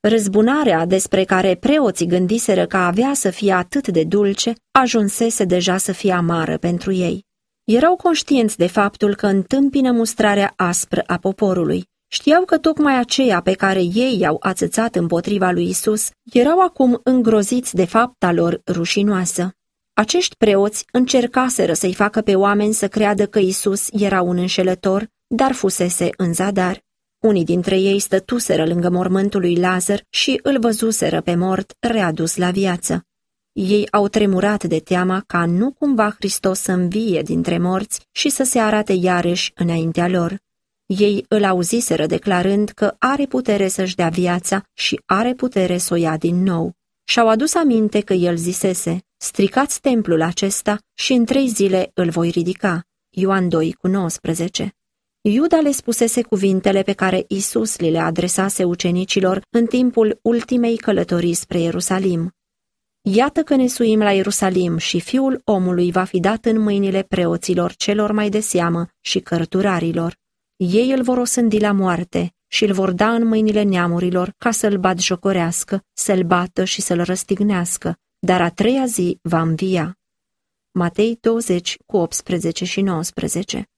Răzbunarea 0.00 0.86
despre 0.86 1.24
care 1.24 1.54
preoții 1.54 2.06
gândiseră 2.06 2.66
că 2.66 2.76
avea 2.76 3.14
să 3.14 3.30
fie 3.30 3.52
atât 3.52 3.88
de 3.88 4.04
dulce, 4.04 4.52
ajunsese 4.70 5.44
deja 5.44 5.76
să 5.76 5.92
fie 5.92 6.12
amară 6.12 6.58
pentru 6.58 6.92
ei. 6.92 7.30
Erau 7.64 7.96
conștienți 7.96 8.56
de 8.56 8.66
faptul 8.66 9.14
că 9.14 9.26
întâmpină 9.26 9.92
mustrarea 9.92 10.52
aspră 10.56 11.02
a 11.06 11.18
poporului. 11.18 11.84
Știau 12.08 12.44
că 12.44 12.58
tocmai 12.58 12.98
aceia 12.98 13.40
pe 13.40 13.52
care 13.52 13.80
ei 13.82 14.18
i-au 14.18 14.36
ațățat 14.40 14.96
împotriva 14.96 15.50
lui 15.50 15.68
Isus 15.68 16.10
erau 16.32 16.60
acum 16.60 17.00
îngroziți 17.04 17.74
de 17.74 17.84
fapta 17.84 18.32
lor 18.32 18.60
rușinoasă. 18.66 19.52
Acești 19.94 20.36
preoți 20.36 20.84
încercaseră 20.92 21.72
să-i 21.72 21.94
facă 21.94 22.20
pe 22.20 22.34
oameni 22.34 22.72
să 22.72 22.88
creadă 22.88 23.26
că 23.26 23.38
Isus 23.38 23.88
era 23.92 24.22
un 24.22 24.38
înșelător, 24.38 25.08
dar 25.26 25.52
fusese 25.52 26.10
în 26.16 26.32
zadar. 26.32 26.82
Unii 27.18 27.44
dintre 27.44 27.78
ei 27.78 27.98
stătuseră 27.98 28.66
lângă 28.66 28.90
mormântul 28.90 29.40
lui 29.40 29.56
Lazar 29.56 30.04
și 30.10 30.40
îl 30.42 30.58
văzuseră 30.58 31.20
pe 31.20 31.34
mort 31.34 31.76
readus 31.80 32.36
la 32.36 32.50
viață. 32.50 33.06
Ei 33.52 33.88
au 33.90 34.08
tremurat 34.08 34.64
de 34.64 34.78
teama 34.78 35.24
ca 35.26 35.46
nu 35.46 35.72
cumva 35.72 36.10
Hristos 36.10 36.60
să 36.60 36.72
învie 36.72 37.22
dintre 37.22 37.58
morți 37.58 38.00
și 38.10 38.28
să 38.28 38.44
se 38.44 38.58
arate 38.58 38.92
iarăși 38.92 39.52
înaintea 39.54 40.08
lor. 40.08 40.38
Ei 40.86 41.24
îl 41.28 41.44
auziseră 41.44 42.06
declarând 42.06 42.68
că 42.68 42.94
are 42.98 43.26
putere 43.26 43.68
să-și 43.68 43.94
dea 43.94 44.08
viața 44.08 44.62
și 44.74 45.00
are 45.06 45.34
putere 45.34 45.78
să 45.78 45.94
o 45.94 45.96
ia 45.96 46.16
din 46.16 46.42
nou. 46.42 46.72
Și-au 47.04 47.28
adus 47.28 47.54
aminte 47.54 48.00
că 48.00 48.12
el 48.12 48.36
zisese, 48.36 49.04
stricați 49.16 49.80
templul 49.80 50.22
acesta 50.22 50.78
și 50.94 51.12
în 51.12 51.24
trei 51.24 51.48
zile 51.48 51.90
îl 51.94 52.10
voi 52.10 52.30
ridica. 52.30 52.84
Ioan 53.10 53.48
2 53.48 53.72
cu 53.72 53.86
19 53.86 54.74
Iuda 55.20 55.60
le 55.60 55.70
spusese 55.70 56.22
cuvintele 56.22 56.82
pe 56.82 56.92
care 56.92 57.24
Isus 57.28 57.78
li 57.78 57.90
le 57.90 57.98
adresase 57.98 58.64
ucenicilor 58.64 59.42
în 59.50 59.66
timpul 59.66 60.18
ultimei 60.22 60.76
călătorii 60.76 61.34
spre 61.34 61.60
Ierusalim. 61.60 62.32
Iată 63.04 63.42
că 63.42 63.54
ne 63.54 63.66
suim 63.66 63.98
la 63.98 64.12
Ierusalim 64.12 64.76
și 64.76 65.00
fiul 65.00 65.40
omului 65.44 65.90
va 65.90 66.04
fi 66.04 66.20
dat 66.20 66.44
în 66.44 66.60
mâinile 66.60 67.02
preoților 67.02 67.74
celor 67.74 68.12
mai 68.12 68.28
de 68.28 68.40
seamă 68.40 68.88
și 69.00 69.20
cărturarilor. 69.20 70.16
Ei 70.56 70.90
îl 70.90 71.02
vor 71.02 71.18
osândi 71.18 71.60
la 71.60 71.72
moarte 71.72 72.34
și 72.46 72.64
îl 72.64 72.72
vor 72.72 72.90
da 72.90 73.14
în 73.14 73.26
mâinile 73.26 73.62
neamurilor 73.62 74.34
ca 74.38 74.50
să-l 74.50 74.78
bat 74.78 74.98
jocorească, 74.98 75.84
să-l 75.92 76.22
bată 76.22 76.64
și 76.64 76.80
să-l 76.80 77.02
răstignească, 77.02 77.98
dar 78.18 78.40
a 78.40 78.50
treia 78.50 78.86
zi 78.86 79.18
va 79.22 79.40
învia. 79.40 79.98
Matei 80.70 81.18
20 81.20 81.76
cu 81.86 81.96
18 81.96 82.64
și 82.64 82.80
19 82.80 83.68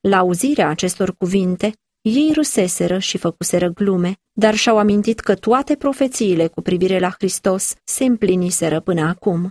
La 0.00 0.18
auzirea 0.18 0.68
acestor 0.68 1.16
cuvinte, 1.16 1.72
ei 2.02 2.30
râseseră 2.34 2.98
și 2.98 3.18
făcuseră 3.18 3.68
glume, 3.68 4.16
dar 4.32 4.54
și-au 4.54 4.78
amintit 4.78 5.20
că 5.20 5.34
toate 5.34 5.76
profețiile 5.76 6.46
cu 6.46 6.60
privire 6.62 6.98
la 6.98 7.10
Hristos 7.10 7.74
se 7.84 8.04
împliniseră 8.04 8.80
până 8.80 9.00
acum. 9.00 9.50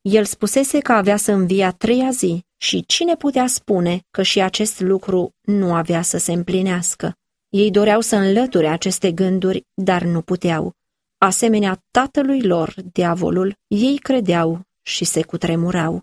El 0.00 0.24
spusese 0.24 0.78
că 0.78 0.92
avea 0.92 1.16
să 1.16 1.32
învia 1.32 1.70
treia 1.70 2.10
zi 2.10 2.44
și 2.56 2.84
cine 2.86 3.16
putea 3.16 3.46
spune 3.46 4.02
că 4.10 4.22
și 4.22 4.40
acest 4.40 4.80
lucru 4.80 5.34
nu 5.40 5.74
avea 5.74 6.02
să 6.02 6.18
se 6.18 6.32
împlinească? 6.32 7.16
Ei 7.48 7.70
doreau 7.70 8.00
să 8.00 8.16
înlăture 8.16 8.66
aceste 8.66 9.12
gânduri, 9.12 9.66
dar 9.74 10.02
nu 10.02 10.22
puteau. 10.22 10.72
Asemenea 11.18 11.82
tatălui 11.90 12.42
lor, 12.42 12.74
diavolul, 12.92 13.54
ei 13.66 13.98
credeau 13.98 14.60
și 14.82 15.04
se 15.04 15.22
cutremurau. 15.22 16.02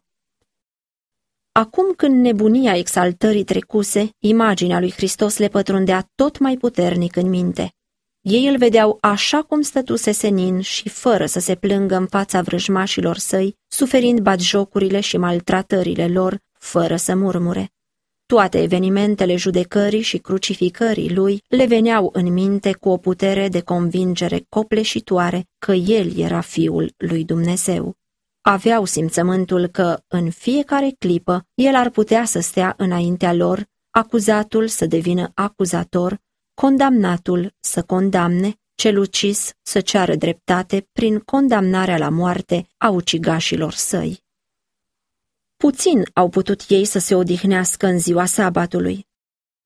Acum 1.60 1.93
când 1.95 2.22
nebunia 2.22 2.78
exaltării 2.78 3.43
trecuse, 3.43 4.10
imaginea 4.19 4.80
lui 4.80 4.91
Hristos 4.91 5.38
le 5.38 5.48
pătrundea 5.48 6.10
tot 6.15 6.38
mai 6.38 6.58
puternic 6.58 7.15
în 7.15 7.30
minte. 7.30 7.74
Ei 8.22 8.48
îl 8.48 8.58
vedeau 8.58 8.98
așa 9.02 9.41
cum 9.41 9.62
stătuse 9.62 10.12
senin 10.12 10.62
și 10.62 10.89
fără 10.89 11.26
să 11.26 11.39
se 11.39 11.56
plângă 11.56 11.95
în 11.95 12.06
fața 12.06 12.41
vrăjmașilor 12.41 13.17
săi, 13.17 13.58
suferind 13.67 14.19
batjocurile 14.19 15.00
și 15.00 15.17
maltratările 15.17 16.08
lor, 16.08 16.39
fără 16.60 16.95
să 16.95 17.15
murmure. 17.15 17.72
Toate 18.26 18.62
evenimentele 18.62 19.36
judecării 19.36 20.02
și 20.02 20.17
crucificării 20.17 21.13
lui 21.13 21.43
le 21.48 21.65
veneau 21.65 22.10
în 22.13 22.34
minte 22.34 22.74
cu 22.74 22.89
o 22.89 22.98
putere 22.98 23.48
de 23.48 23.62
convingere 23.62 24.45
copleșitoare 24.50 25.48
că 25.58 25.72
el 25.72 26.17
era 26.17 26.41
fiul 26.41 26.93
lui 26.98 27.24
Dumnezeu. 27.24 27.98
Aveau 28.41 28.86
simțământul 28.86 29.67
că, 29.67 30.04
în 30.08 30.30
fiecare 30.30 30.95
clipă, 30.99 31.47
el 31.54 31.75
ar 31.75 31.89
putea 31.89 32.25
să 32.25 32.39
stea 32.39 32.73
înaintea 32.78 33.34
lor, 33.34 33.67
acuzatul 33.89 34.67
să 34.67 34.86
devină 34.86 35.32
acuzator, 35.34 36.21
condamnatul 36.54 37.54
să 37.60 37.84
condamne, 37.84 38.54
cel 38.75 38.97
ucis 38.97 39.52
să 39.62 39.82
ceară 39.82 40.15
dreptate 40.15 40.88
prin 40.91 41.19
condamnarea 41.19 41.97
la 41.97 42.10
moarte 42.10 42.67
a 42.78 42.89
ucigașilor 42.89 43.73
săi. 43.73 44.23
Puțin 45.58 46.04
au 46.13 46.30
putut 46.30 46.62
ei 46.67 46.86
să 46.86 46.99
se 46.99 47.15
odihnească 47.15 47.86
în 47.88 47.99
ziua 47.99 48.25
sabatului. 48.25 49.08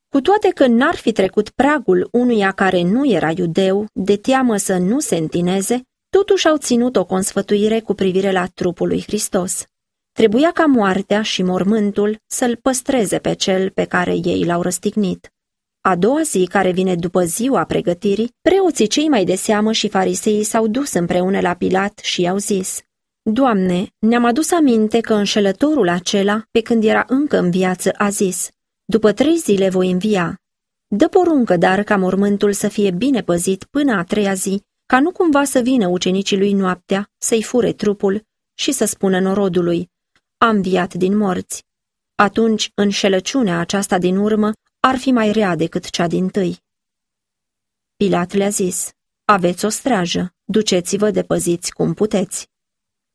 Cu 0.09 0.21
toate 0.21 0.49
că 0.49 0.67
n-ar 0.67 0.95
fi 0.95 1.11
trecut 1.11 1.49
pragul 1.49 2.07
unuia 2.11 2.51
care 2.51 2.81
nu 2.81 3.11
era 3.11 3.31
iudeu, 3.31 3.85
de 3.93 4.17
teamă 4.17 4.57
să 4.57 4.77
nu 4.77 4.99
se 4.99 5.15
întineze, 5.15 5.81
totuși 6.17 6.47
au 6.47 6.57
ținut 6.57 6.95
o 6.95 7.05
consfătuire 7.05 7.79
cu 7.79 7.93
privire 7.93 8.31
la 8.31 8.45
trupul 8.45 8.87
lui 8.87 9.01
Hristos. 9.01 9.65
Trebuia 10.11 10.51
ca 10.51 10.65
moartea 10.65 11.21
și 11.21 11.43
mormântul 11.43 12.17
să-l 12.27 12.59
păstreze 12.61 13.17
pe 13.17 13.33
cel 13.33 13.69
pe 13.69 13.85
care 13.85 14.11
ei 14.11 14.45
l-au 14.45 14.61
răstignit. 14.61 15.33
A 15.81 15.95
doua 15.95 16.21
zi, 16.21 16.47
care 16.51 16.71
vine 16.71 16.95
după 16.95 17.23
ziua 17.23 17.63
pregătirii, 17.63 18.35
preoții 18.41 18.87
cei 18.87 19.07
mai 19.07 19.23
de 19.23 19.35
seamă 19.35 19.71
și 19.71 19.89
fariseii 19.89 20.43
s-au 20.43 20.67
dus 20.67 20.93
împreună 20.93 21.39
la 21.39 21.53
Pilat 21.53 21.99
și 22.03 22.21
i-au 22.21 22.37
zis, 22.37 22.81
Doamne, 23.21 23.87
ne-am 23.99 24.25
adus 24.25 24.51
aminte 24.51 24.99
că 24.99 25.13
înșelătorul 25.13 25.89
acela, 25.89 26.43
pe 26.51 26.61
când 26.61 26.83
era 26.83 27.03
încă 27.07 27.37
în 27.37 27.51
viață, 27.51 27.91
a 27.97 28.09
zis, 28.09 28.49
După 28.85 29.11
trei 29.11 29.37
zile 29.37 29.69
voi 29.69 29.91
învia. 29.91 30.37
Dă 30.87 31.07
poruncă, 31.07 31.57
dar, 31.57 31.83
ca 31.83 31.97
mormântul 31.97 32.53
să 32.53 32.67
fie 32.67 32.91
bine 32.91 33.21
păzit 33.21 33.63
până 33.63 33.93
a 33.97 34.03
treia 34.03 34.33
zi, 34.33 34.63
ca 34.85 34.99
nu 34.99 35.11
cumva 35.11 35.43
să 35.43 35.59
vină 35.59 35.87
ucenicii 35.87 36.37
lui 36.37 36.53
noaptea, 36.53 37.09
să-i 37.17 37.43
fure 37.43 37.73
trupul 37.73 38.25
și 38.53 38.71
să 38.71 38.85
spună 38.85 39.19
norodului, 39.19 39.91
a 40.37 40.47
înviat 40.47 40.93
din 40.93 41.17
morți. 41.17 41.65
Atunci 42.15 42.71
înșelăciunea 42.75 43.59
aceasta 43.59 43.97
din 43.97 44.17
urmă 44.17 44.51
ar 44.79 44.97
fi 44.97 45.11
mai 45.11 45.31
rea 45.31 45.55
decât 45.55 45.89
cea 45.89 46.07
din 46.07 46.29
tâi. 46.29 46.57
Pilat 47.95 48.33
le-a 48.33 48.49
zis, 48.49 48.91
aveți 49.25 49.65
o 49.65 49.69
strajă, 49.69 50.33
duceți-vă 50.43 51.11
de 51.11 51.23
păziți 51.23 51.71
cum 51.71 51.93
puteți. 51.93 52.49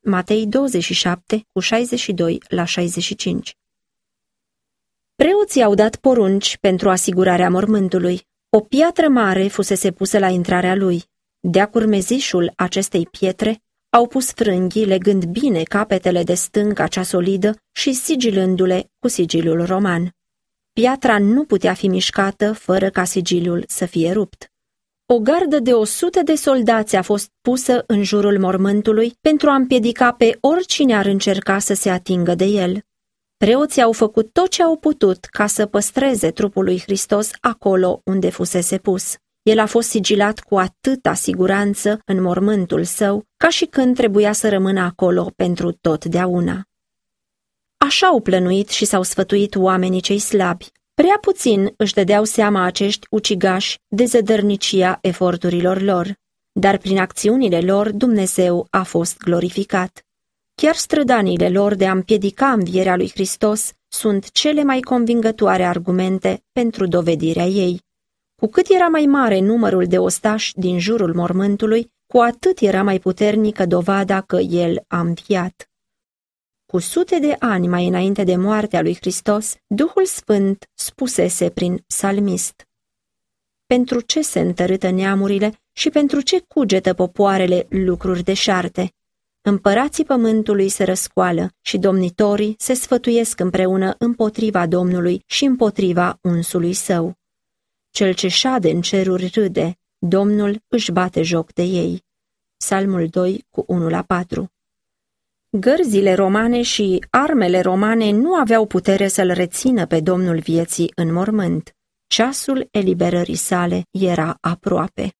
Matei 0.00 0.46
27, 0.46 1.46
cu 1.52 1.60
62 1.60 2.42
la 2.48 2.64
65 2.64 3.56
Preoții 5.14 5.62
au 5.62 5.74
dat 5.74 5.96
porunci 5.96 6.56
pentru 6.56 6.90
asigurarea 6.90 7.50
mormântului. 7.50 8.26
O 8.50 8.60
piatră 8.60 9.08
mare 9.08 9.48
fusese 9.48 9.92
pusă 9.92 10.18
la 10.18 10.28
intrarea 10.28 10.74
lui. 10.74 11.07
De-a 11.40 11.68
curmezișul 11.68 12.52
acestei 12.56 13.06
pietre 13.06 13.62
au 13.90 14.06
pus 14.06 14.32
frânghii 14.32 14.84
legând 14.84 15.24
bine 15.24 15.62
capetele 15.62 16.22
de 16.22 16.34
stânca 16.34 16.86
cea 16.86 17.02
solidă 17.02 17.56
și 17.72 17.92
sigilându-le 17.92 18.90
cu 18.98 19.08
sigilul 19.08 19.64
roman. 19.64 20.10
Piatra 20.72 21.18
nu 21.18 21.44
putea 21.44 21.74
fi 21.74 21.88
mișcată 21.88 22.52
fără 22.52 22.90
ca 22.90 23.04
sigiliul 23.04 23.64
să 23.68 23.86
fie 23.86 24.12
rupt. 24.12 24.50
O 25.06 25.18
gardă 25.18 25.58
de 25.58 25.72
o 25.72 25.84
sută 25.84 26.22
de 26.22 26.34
soldați 26.34 26.96
a 26.96 27.02
fost 27.02 27.30
pusă 27.40 27.84
în 27.86 28.02
jurul 28.02 28.38
mormântului 28.38 29.12
pentru 29.20 29.50
a 29.50 29.54
împiedica 29.54 30.12
pe 30.12 30.38
oricine 30.40 30.96
ar 30.96 31.06
încerca 31.06 31.58
să 31.58 31.74
se 31.74 31.90
atingă 31.90 32.34
de 32.34 32.44
el. 32.44 32.80
Preoții 33.36 33.82
au 33.82 33.92
făcut 33.92 34.32
tot 34.32 34.48
ce 34.48 34.62
au 34.62 34.76
putut 34.76 35.24
ca 35.24 35.46
să 35.46 35.66
păstreze 35.66 36.30
trupul 36.30 36.64
lui 36.64 36.80
Hristos 36.80 37.30
acolo 37.40 38.00
unde 38.04 38.30
fusese 38.30 38.78
pus. 38.78 39.16
El 39.48 39.58
a 39.58 39.66
fost 39.66 39.88
sigilat 39.88 40.40
cu 40.40 40.58
atâta 40.58 41.14
siguranță 41.14 42.00
în 42.04 42.22
mormântul 42.22 42.84
său, 42.84 43.24
ca 43.36 43.48
și 43.48 43.64
când 43.64 43.96
trebuia 43.96 44.32
să 44.32 44.48
rămână 44.48 44.80
acolo 44.80 45.32
pentru 45.36 45.72
totdeauna. 45.72 46.62
Așa 47.76 48.06
au 48.06 48.20
plănuit 48.20 48.68
și 48.68 48.84
s-au 48.84 49.02
sfătuit 49.02 49.54
oamenii 49.54 50.00
cei 50.00 50.18
slabi. 50.18 50.66
Prea 50.94 51.18
puțin 51.20 51.74
își 51.76 51.94
dădeau 51.94 52.24
seama 52.24 52.62
acești 52.62 53.06
ucigași 53.10 53.78
de 53.86 54.04
zădărnicia 54.04 54.98
eforturilor 55.00 55.80
lor, 55.80 56.14
dar 56.52 56.78
prin 56.78 56.98
acțiunile 56.98 57.60
lor 57.60 57.92
Dumnezeu 57.92 58.66
a 58.70 58.82
fost 58.82 59.16
glorificat. 59.16 60.02
Chiar 60.54 60.74
strădanile 60.74 61.48
lor 61.48 61.74
de 61.74 61.86
a 61.86 61.92
împiedica 61.92 62.46
învierea 62.52 62.96
lui 62.96 63.10
Hristos 63.10 63.72
sunt 63.88 64.30
cele 64.30 64.62
mai 64.62 64.80
convingătoare 64.80 65.64
argumente 65.64 66.44
pentru 66.52 66.86
dovedirea 66.86 67.46
ei. 67.46 67.86
Cu 68.40 68.46
cât 68.46 68.66
era 68.68 68.86
mai 68.86 69.06
mare 69.06 69.40
numărul 69.40 69.86
de 69.86 69.98
ostași 69.98 70.52
din 70.54 70.78
jurul 70.78 71.14
mormântului, 71.14 71.92
cu 72.06 72.18
atât 72.18 72.58
era 72.60 72.82
mai 72.82 72.98
puternică 72.98 73.66
dovada 73.66 74.20
că 74.20 74.36
el 74.36 74.84
a 74.86 75.00
înviat. 75.00 75.70
Cu 76.66 76.78
sute 76.78 77.18
de 77.18 77.36
ani 77.38 77.68
mai 77.68 77.86
înainte 77.86 78.24
de 78.24 78.36
moartea 78.36 78.82
lui 78.82 78.94
Hristos, 78.94 79.54
Duhul 79.66 80.04
Sfânt 80.04 80.70
spusese 80.74 81.50
prin 81.50 81.76
psalmist. 81.86 82.68
Pentru 83.66 84.00
ce 84.00 84.22
se 84.22 84.40
întărâtă 84.40 84.90
neamurile 84.90 85.52
și 85.72 85.90
pentru 85.90 86.20
ce 86.20 86.40
cugetă 86.48 86.94
popoarele 86.94 87.66
lucruri 87.68 88.22
deșarte? 88.22 88.92
Împărații 89.40 90.04
pământului 90.04 90.68
se 90.68 90.84
răscoală 90.84 91.50
și 91.60 91.78
domnitorii 91.78 92.54
se 92.58 92.74
sfătuiesc 92.74 93.40
împreună 93.40 93.94
împotriva 93.98 94.66
Domnului 94.66 95.22
și 95.26 95.44
împotriva 95.44 96.18
unsului 96.22 96.72
său. 96.72 97.16
Cel 97.98 98.12
ce 98.12 98.28
șade 98.28 98.70
în 98.70 98.80
ceruri 98.80 99.30
râde, 99.34 99.78
Domnul 99.98 100.62
își 100.68 100.92
bate 100.92 101.22
joc 101.22 101.52
de 101.52 101.62
ei. 101.62 102.04
Psalmul 102.56 103.06
2 103.06 103.46
cu 103.50 103.64
1 103.66 103.88
la 103.88 104.02
4 104.02 104.52
Gărzile 105.50 106.14
romane 106.14 106.62
și 106.62 107.04
armele 107.10 107.60
romane 107.60 108.10
nu 108.10 108.34
aveau 108.34 108.66
putere 108.66 109.08
să-l 109.08 109.30
rețină 109.30 109.86
pe 109.86 110.00
Domnul 110.00 110.38
vieții 110.38 110.92
în 110.94 111.12
mormânt. 111.12 111.76
Ceasul 112.06 112.68
eliberării 112.70 113.34
sale 113.34 113.82
era 113.90 114.36
aproape. 114.40 115.17